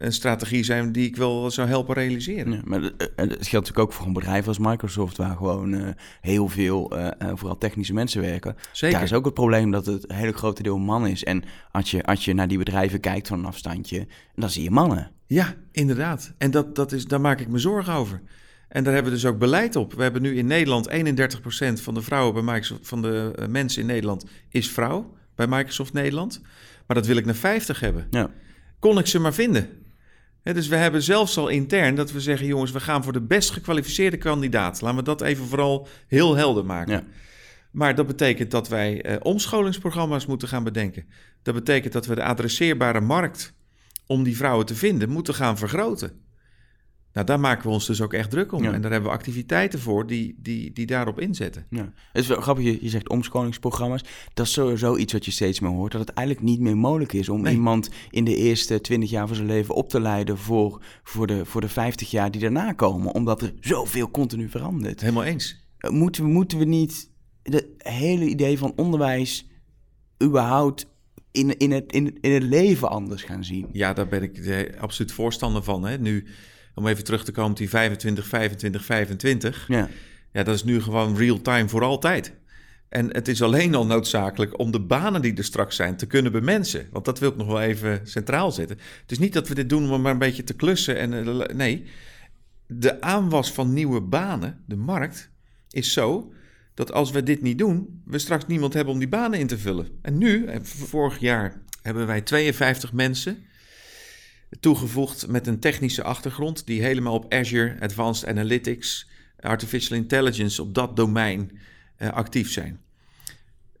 [0.00, 2.52] een strategie zijn die ik wel zou helpen realiseren.
[2.52, 5.88] Ja, maar het geldt natuurlijk ook voor een bedrijf als Microsoft, waar gewoon uh,
[6.20, 8.56] heel veel, uh, vooral technische mensen werken.
[8.72, 8.96] Zeker.
[8.96, 11.24] Daar is ook het probleem dat het een hele grote deel man is.
[11.24, 14.70] En als je, als je naar die bedrijven kijkt van een afstandje, dan zie je
[14.70, 15.10] mannen.
[15.26, 16.34] Ja, inderdaad.
[16.38, 18.22] En dat, dat is, daar maak ik me zorgen over.
[18.68, 19.92] En daar hebben we dus ook beleid op.
[19.94, 20.92] We hebben nu in Nederland 31%
[21.82, 26.40] van de vrouwen bij Microsoft, van de mensen in Nederland is vrouw bij Microsoft Nederland.
[26.86, 28.06] Maar dat wil ik naar 50 hebben.
[28.10, 28.30] Ja.
[28.78, 29.68] Kon ik ze maar vinden.
[30.42, 33.20] He, dus we hebben zelfs al intern dat we zeggen: jongens, we gaan voor de
[33.20, 34.80] best gekwalificeerde kandidaat.
[34.80, 36.92] Laten we dat even vooral heel helder maken.
[36.92, 37.04] Ja.
[37.70, 41.04] Maar dat betekent dat wij uh, omscholingsprogramma's moeten gaan bedenken.
[41.42, 43.54] Dat betekent dat we de adresseerbare markt
[44.06, 46.12] om die vrouwen te vinden moeten gaan vergroten.
[47.12, 48.62] Nou, daar maken we ons dus ook echt druk om.
[48.62, 48.72] Ja.
[48.72, 51.66] En daar hebben we activiteiten voor die, die, die daarop inzetten.
[51.70, 51.92] Ja.
[52.12, 54.04] Het is wel grappig, je, je zegt omscholingsprogramma's.
[54.34, 55.92] Dat is sowieso iets wat je steeds meer hoort.
[55.92, 57.54] Dat het eigenlijk niet meer mogelijk is om Nee.
[57.54, 61.44] iemand in de eerste 20 jaar van zijn leven op te leiden voor, voor, de,
[61.44, 63.12] voor de 50 jaar die daarna komen.
[63.14, 65.00] Omdat er zoveel continu verandert.
[65.00, 65.64] Helemaal eens.
[65.78, 67.10] Eh, Moeten we, moeten we niet
[67.42, 69.50] het hele idee van onderwijs
[70.22, 70.86] überhaupt
[71.32, 73.66] in, in, het, in, in het leven anders gaan zien?
[73.72, 75.84] Ja, daar ben ik eh, absoluut voorstander van.
[75.84, 75.98] Hè.
[75.98, 76.26] Nu,
[76.80, 79.64] om even terug te komen op die 25, 25, 25.
[79.68, 79.88] Ja.
[80.32, 82.32] Ja, dat is nu gewoon real-time voor altijd.
[82.88, 86.32] En het is alleen al noodzakelijk om de banen die er straks zijn te kunnen
[86.32, 86.86] bemensen.
[86.92, 88.78] Want dat wil ik nog wel even centraal zetten.
[89.02, 90.96] Het is niet dat we dit doen om maar een beetje te klussen.
[90.96, 91.84] En, eh, nee,
[92.66, 95.30] de aanwas van nieuwe banen, de markt,
[95.70, 96.32] is zo
[96.74, 99.58] dat als we dit niet doen, we straks niemand hebben om die banen in te
[99.58, 99.88] vullen.
[100.02, 103.44] En nu, vorig jaar, hebben wij 52 mensen
[104.60, 109.08] toegevoegd met een technische achtergrond die helemaal op Azure, Advanced Analytics,
[109.40, 111.50] Artificial Intelligence op dat domein
[111.98, 112.80] uh, actief zijn.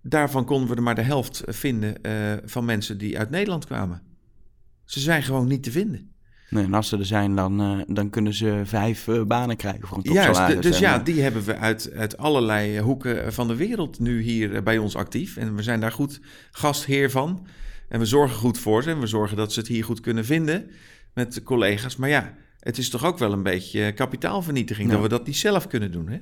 [0.02, 2.12] Daarvan konden we er maar de helft vinden uh,
[2.44, 4.02] van mensen die uit Nederland kwamen.
[4.84, 6.10] Ze zijn gewoon niet te vinden.
[6.50, 9.96] Nee, en als ze er zijn, dan, uh, dan kunnen ze vijf banen krijgen voor
[9.96, 10.60] een Juist, topsalaris.
[10.60, 14.62] dus en, ja, die hebben we uit, uit allerlei hoeken van de wereld nu hier
[14.62, 15.36] bij ons actief.
[15.36, 17.46] En we zijn daar goed gastheer van.
[17.90, 20.24] En we zorgen goed voor ze en we zorgen dat ze het hier goed kunnen
[20.24, 20.70] vinden
[21.14, 21.96] met de collega's.
[21.96, 24.92] Maar ja, het is toch ook wel een beetje kapitaalvernietiging Ja.
[24.94, 26.08] dat we dat niet zelf kunnen doen.
[26.08, 26.18] Hè?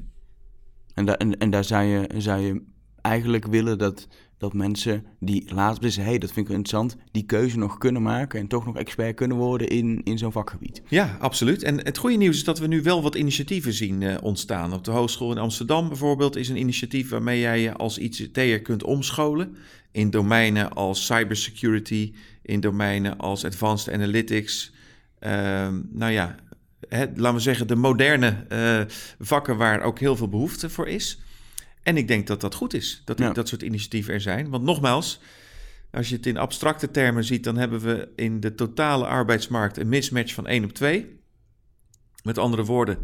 [0.94, 2.62] En, da- en, en daar zou je, zou je
[3.00, 7.59] eigenlijk willen dat, dat mensen die laatst dus, hey, dat vind ik interessant, die keuze
[7.59, 10.83] nog kunnen maken en toch nog expert kunnen worden in, in zo'n vakgebied.
[10.88, 11.62] Ja, absoluut.
[11.62, 14.72] En het goede nieuws is dat we nu wel wat initiatieven zien uh, ontstaan.
[14.72, 18.85] Op de Hogeschool in Amsterdam bijvoorbeeld is een initiatief waarmee jij je als ICT'er kunt
[18.85, 19.57] omscholen
[19.92, 24.72] in domeinen als cybersecurity, in domeinen als advanced analytics.
[25.20, 25.31] Uh,
[25.90, 26.37] nou ja,
[26.88, 28.81] hè, laten we zeggen de moderne uh,
[29.18, 31.18] vakken waar ook heel veel behoefte voor is.
[31.83, 33.33] En ik denk dat dat goed is, dat Ja.
[33.33, 34.48] dat soort initiatieven er zijn.
[34.48, 35.20] Want nogmaals,
[35.90, 39.88] als je het in abstracte termen ziet, dan hebben we in de totale arbeidsmarkt een
[39.88, 41.16] mismatch van 1 op 2.
[42.22, 42.98] Met andere woorden,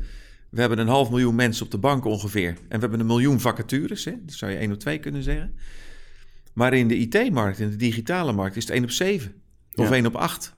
[0.51, 2.49] we hebben een half miljoen mensen op de bank ongeveer.
[2.49, 4.13] En we hebben een miljoen vacatures, hè?
[4.25, 5.55] dat zou je 1 op 2 kunnen zeggen.
[6.55, 9.43] Maar in de IT-markt, in de digitale markt, is het 1 op 7
[9.75, 9.95] of Ja.
[9.95, 10.57] 1 op 8.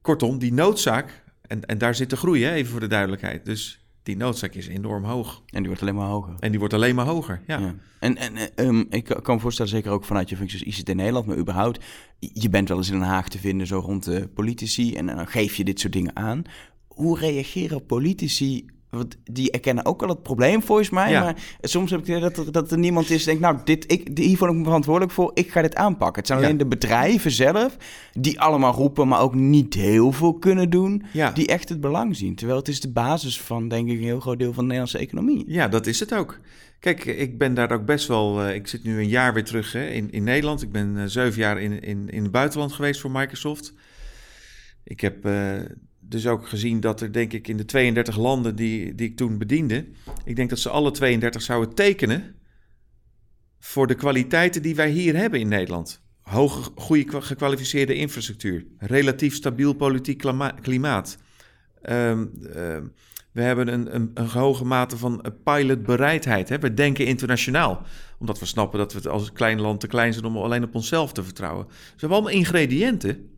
[0.00, 3.44] Kortom, die noodzaak en, en daar zit de groei, hè, even voor de duidelijkheid.
[3.44, 5.42] Dus die noodzaak is enorm hoog.
[5.46, 6.34] En die wordt alleen maar hoger.
[6.38, 7.58] En die wordt alleen maar hoger, ja.
[7.58, 7.74] ja.
[7.98, 11.26] En, en um, ik kan me voorstellen, zeker ook vanuit je functies ICT in Nederland,
[11.26, 11.84] maar überhaupt,
[12.18, 15.26] je bent wel eens in Den Haag te vinden zo rond de politici en dan
[15.26, 16.42] geef je dit soort dingen aan.
[16.86, 18.66] Hoe reageren politici
[18.96, 21.12] want die erkennen ook al het probleem volgens mij.
[21.12, 23.40] Maar soms heb ik het dat er, dat er niemand is die denkt...
[23.40, 25.30] nou, dit, ik, hier voel ik me verantwoordelijk voor.
[25.34, 26.18] Ik ga dit aanpakken.
[26.18, 27.76] Het zijn alleen de bedrijven zelf...
[28.12, 31.04] die allemaal roepen, maar ook niet heel veel kunnen doen...
[31.34, 32.34] die echt het belang zien.
[32.34, 33.96] Terwijl het is de basis van, denk ik...
[33.96, 35.44] een heel groot deel van de Nederlandse economie.
[35.46, 36.40] Ja, dat is het ook.
[36.78, 38.46] Kijk, ik ben daar ook best wel...
[38.46, 40.62] Uh, ik zit nu een jaar weer terug hè, in, in Nederland.
[40.62, 43.74] Ik ben uh, zeven jaar in, in, in het buitenland geweest voor Microsoft.
[44.84, 45.26] Ik heb...
[45.26, 45.60] Uh,
[46.12, 49.38] dus ook gezien dat er, denk ik, in de 32 landen die, die ik toen
[49.38, 49.86] bediende,
[50.24, 52.34] ik denk dat ze alle 32 zouden tekenen
[53.58, 56.02] voor de kwaliteiten die wij hier hebben in Nederland.
[56.22, 60.24] Hoge, goede, gekwalificeerde infrastructuur, relatief stabiel politiek
[60.60, 61.18] klimaat.
[61.90, 62.30] Um,
[63.32, 66.48] we hebben een, een, een hoge mate van pilotbereidheid.
[66.48, 66.58] Hè?
[66.58, 67.82] We denken internationaal,
[68.18, 71.12] omdat we snappen dat we als klein land te klein zijn om alleen op onszelf
[71.12, 71.66] te vertrouwen.
[71.70, 73.30] Ze hebben allemaal ingrediënten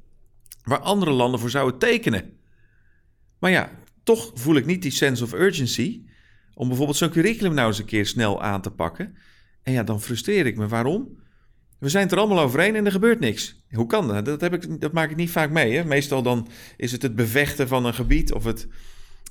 [0.65, 2.33] waar andere landen voor zouden tekenen.
[3.45, 3.71] Maar ja,
[4.03, 6.03] toch voel ik niet die sense of urgency
[6.55, 9.17] om bijvoorbeeld zo'n curriculum nou eens een keer snel aan te pakken.
[9.63, 10.69] En ja, dan frustreer ik me.
[10.69, 11.19] Waarom?
[11.79, 13.65] We zijn het er allemaal overheen en er gebeurt niks.
[13.71, 14.25] Hoe kan dat?
[14.25, 15.77] Dat, heb ik, dat maak ik niet vaak mee.
[15.77, 15.85] Hè?
[15.85, 18.69] Meestal dan is het het bevechten van een gebied of het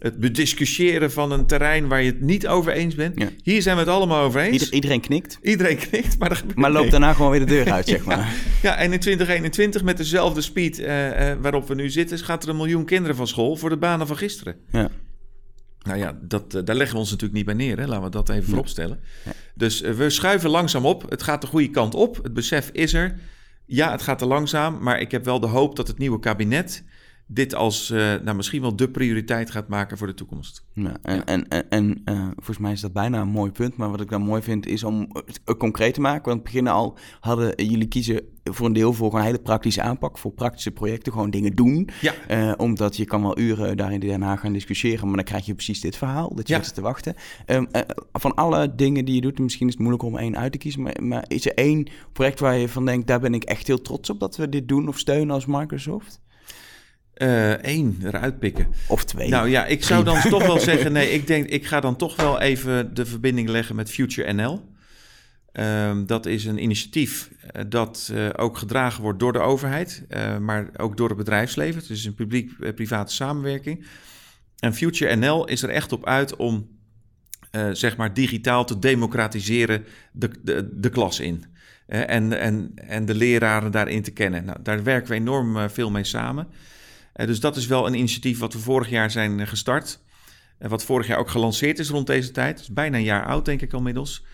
[0.04, 3.26] het bediscussiëren van een terrein waar je het niet over eens bent.
[3.44, 4.70] Hier zijn we het allemaal over eens.
[4.70, 5.40] iedereen knikt.
[5.42, 8.34] Iedereen knikt, maar, maar loopt daarna gewoon weer de deur uit, zeg maar.
[8.62, 12.20] ja, en in 2021 met dezelfde speed uh, uh, waarop we nu zitten...
[12.20, 14.56] gaat er een miljoen kinderen van school voor de banen van gisteren.
[14.72, 14.90] Ja.
[15.82, 17.80] Nou ja, dat, uh, daar leggen we ons natuurlijk niet bij neer.
[17.80, 17.86] Hè?
[17.86, 19.00] Laten we dat even vooropstellen.
[19.26, 19.32] Ja.
[19.56, 21.10] Dus we schuiven langzaam op.
[21.10, 22.24] Het gaat de goede kant op.
[22.24, 23.20] Het besef is er.
[23.66, 24.78] Ja, het gaat te langzaam.
[24.82, 26.84] Maar ik heb wel de hoop dat het nieuwe kabinet
[27.34, 30.66] dit als uh, nou, misschien wel de prioriteit gaat maken voor de toekomst.
[30.74, 33.76] Ja, en en, en, en uh, volgens mij is dat bijna een mooi punt.
[33.78, 35.08] Maar wat ik dan mooi vind is om
[35.46, 36.24] het concreet te maken.
[36.24, 40.18] Want het begin al hadden jullie kiezen voor een deel voor een hele praktische aanpak.
[40.18, 41.90] Voor praktische projecten, gewoon dingen doen.
[42.02, 42.14] Ja.
[42.30, 45.08] Uh, omdat je kan wel uren daar in Den Haag gaan discussiëren.
[45.08, 46.36] Maar dan krijg je precies dit verhaal.
[46.36, 46.60] Dat je ja.
[46.60, 47.16] te wachten.
[47.48, 47.68] Um,
[48.12, 50.82] van alle dingen die je doet, misschien is het moeilijk om één uit te kiezen.
[50.82, 53.82] Maar, maar is er één project waar je van denkt, daar ben ik echt heel
[53.82, 56.22] trots op dat we dit doen of steunen als Microsoft?
[57.16, 58.68] Eén uh, eruit pikken.
[58.88, 59.30] Of twee.
[59.30, 62.16] Nou ja, ik zou dan toch wel zeggen: nee, ik denk, ik ga dan toch
[62.16, 64.72] wel even de verbinding leggen met Future NL.
[65.60, 70.38] Um, dat is een initiatief uh, dat uh, ook gedragen wordt door de overheid, uh,
[70.38, 71.82] maar ook door het bedrijfsleven.
[71.82, 73.86] Het is een publiek-private samenwerking.
[74.60, 76.68] En Future NL is er echt op uit om,
[77.72, 81.44] zeg maar, digitaal te democratiseren de, de, de klas in.
[81.88, 84.46] en, en, en de leraren daarin te kennen.
[84.46, 86.48] Nou, daar werken we enorm veel mee samen.
[87.16, 90.00] Uh, dus dat is wel een initiatief wat we vorig jaar zijn uh, gestart.
[90.60, 92.60] Uh, wat vorig jaar ook gelanceerd is rond deze tijd.
[92.60, 94.26] is bijna een jaar oud, denk ik inmiddels.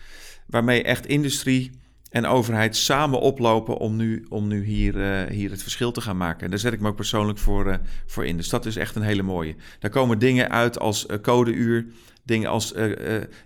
[0.46, 1.70] Waarmee echt industrie
[2.10, 6.44] en overheid samen oplopen om nu, om nu hier, hier het verschil te gaan maken.
[6.44, 8.36] En daar zet ik me ook persoonlijk voor, voor in.
[8.36, 9.56] Dus dat is echt een hele mooie.
[9.78, 11.86] Daar komen dingen uit als codeuur
[12.30, 12.94] dingen als uh, uh,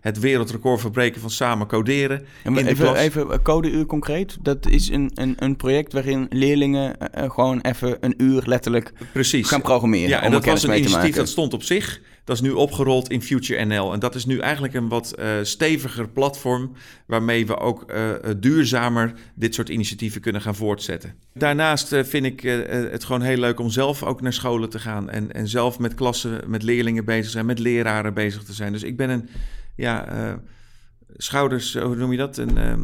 [0.01, 2.27] het wereldrecord verbreken van samen coderen.
[2.45, 4.37] Ja, even, even codeuur concreet.
[4.43, 9.49] Dat is een, een, een project waarin leerlingen uh, gewoon even een uur letterlijk Precies.
[9.49, 10.09] gaan programmeren.
[10.09, 12.01] Ja, en dat was een initiatief dat stond op zich.
[12.25, 13.93] Dat is nu opgerold in Future NL.
[13.93, 16.73] En dat is nu eigenlijk een wat uh, steviger platform
[17.07, 21.15] waarmee we ook uh, duurzamer dit soort initiatieven kunnen gaan voortzetten.
[21.35, 22.41] Daarnaast vind ik
[22.91, 25.95] het gewoon heel leuk om zelf ook naar scholen te gaan en, en zelf met
[25.95, 28.73] klassen, met leerlingen bezig te zijn, met leraren bezig te zijn.
[28.73, 29.29] Dus ik ben een
[29.77, 30.41] ja,
[31.17, 32.37] schouders, hoe noem je dat?
[32.37, 32.81] Een ehm,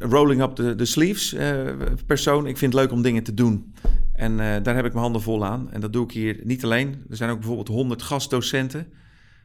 [0.00, 1.36] rolling up the sleeves
[2.06, 2.46] persoon.
[2.46, 3.74] Ik vind het leuk om dingen te doen.
[4.16, 5.72] En uh, daar heb ik mijn handen vol aan.
[5.72, 7.04] En dat doe ik hier niet alleen.
[7.10, 8.88] Er zijn ook bijvoorbeeld 100 gastdocenten.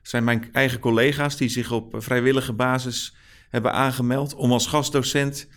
[0.02, 3.16] Dat zijn mijn eigen collega's die zich op vrijwillige basis
[3.50, 5.48] hebben aangemeld om als gastdocent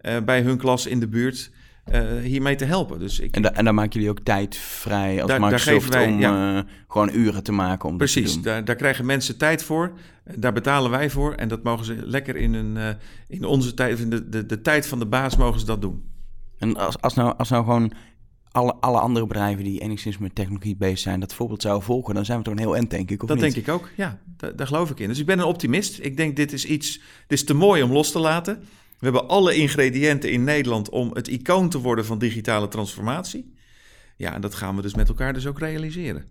[0.00, 1.50] uh, bij hun klas in de buurt
[1.92, 2.98] uh, hiermee te helpen.
[2.98, 6.00] Dus ik, en, da en daar maken jullie ook tijd vrij als daar, Microsoft daar
[6.00, 8.42] wij, om ja, gewoon uren te maken om Precies, te doen.
[8.42, 9.92] Daar, daar krijgen mensen tijd voor.
[10.36, 11.32] Daar betalen wij voor.
[11.32, 12.96] En dat mogen ze lekker in, een,
[13.28, 16.02] in onze tijd, in de, de, de tijd van de baas mogen ze dat doen.
[16.58, 17.92] En als, als, nou, als nou gewoon
[18.54, 22.24] alle, alle andere bedrijven die enigszins met technologie bezig zijn, dat voorbeeld zouden volgen, dan
[22.24, 23.22] zijn we toch een heel end, denk ik.
[23.22, 23.54] Of dat niet?
[23.54, 24.20] denk ik ook, ja.
[24.36, 25.08] Daar, daar geloof ik in.
[25.08, 25.98] Dus ik ben een optimist.
[26.02, 26.92] Ik denk, dit is iets,
[27.26, 28.58] dit is te mooi om los te laten.
[28.98, 33.54] We hebben alle ingrediënten in Nederland om het icoon te worden van digitale transformatie.
[34.16, 36.24] Ja, en dat gaan we dus met elkaar dus ook realiseren.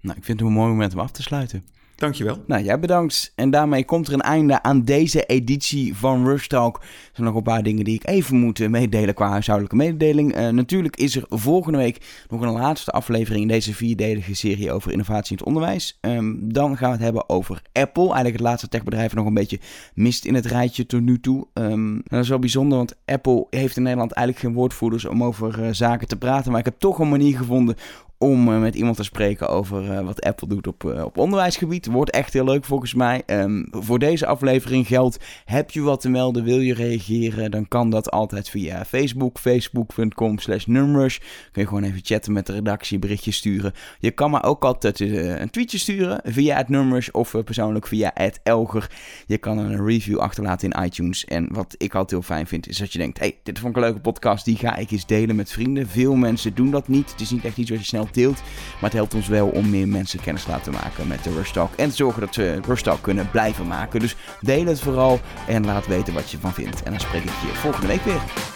[0.00, 1.64] Nou, ik vind het een mooi moment om af te sluiten.
[1.96, 2.42] Dankjewel.
[2.46, 3.32] Nou, jij bedankt.
[3.34, 6.76] En daarmee komt er een einde aan deze editie van Rush Talk.
[6.76, 10.36] Er zijn nog een paar dingen die ik even moet meedelen qua huishoudelijke mededeling.
[10.36, 14.92] Uh, natuurlijk is er volgende week nog een laatste aflevering in deze vierdelige serie over
[14.92, 15.98] innovatie in het onderwijs.
[16.00, 18.04] Um, dan gaan we het hebben over Apple.
[18.04, 19.60] Eigenlijk het laatste techbedrijf nog een beetje
[19.94, 21.46] mist in het rijtje tot nu toe.
[21.54, 25.64] Um, dat is wel bijzonder, want Apple heeft in Nederland eigenlijk geen woordvoerders om over
[25.64, 26.50] uh, zaken te praten.
[26.50, 27.76] Maar ik heb toch een manier gevonden
[28.18, 31.86] om uh, met iemand te spreken over uh, wat Apple doet op, uh, op onderwijsgebied.
[31.86, 33.22] Wordt echt heel leuk volgens mij.
[33.26, 37.90] Um, voor deze aflevering geldt, heb je wat te melden, wil je reageren, dan kan
[37.90, 41.18] dat altijd via Facebook, facebook.com slash numrush.
[41.52, 43.72] Kun je gewoon even chatten met de redactie, berichtjes sturen.
[43.98, 48.40] Je kan maar ook altijd een tweetje sturen via het numrush of persoonlijk via het
[48.42, 48.90] Elger.
[49.26, 51.24] Je kan een review achterlaten in iTunes.
[51.24, 53.76] En wat ik altijd heel fijn vind, is dat je denkt, hey, dit vond ik
[53.76, 55.88] een leuke podcast, die ga ik eens delen met vrienden.
[55.88, 57.10] Veel mensen doen dat niet.
[57.10, 58.42] Het is niet echt iets wat je snel deelt.
[58.72, 61.50] Maar het helpt ons wel om meer mensen kennis te laten maken met de Rush
[61.50, 61.74] Talk.
[61.74, 64.00] En te zorgen dat ze Rush Talk kunnen blijven maken.
[64.00, 66.82] Dus deel het vooral en laat weten wat je ervan vindt.
[66.82, 68.55] En dan spreek ik je volgende week weer.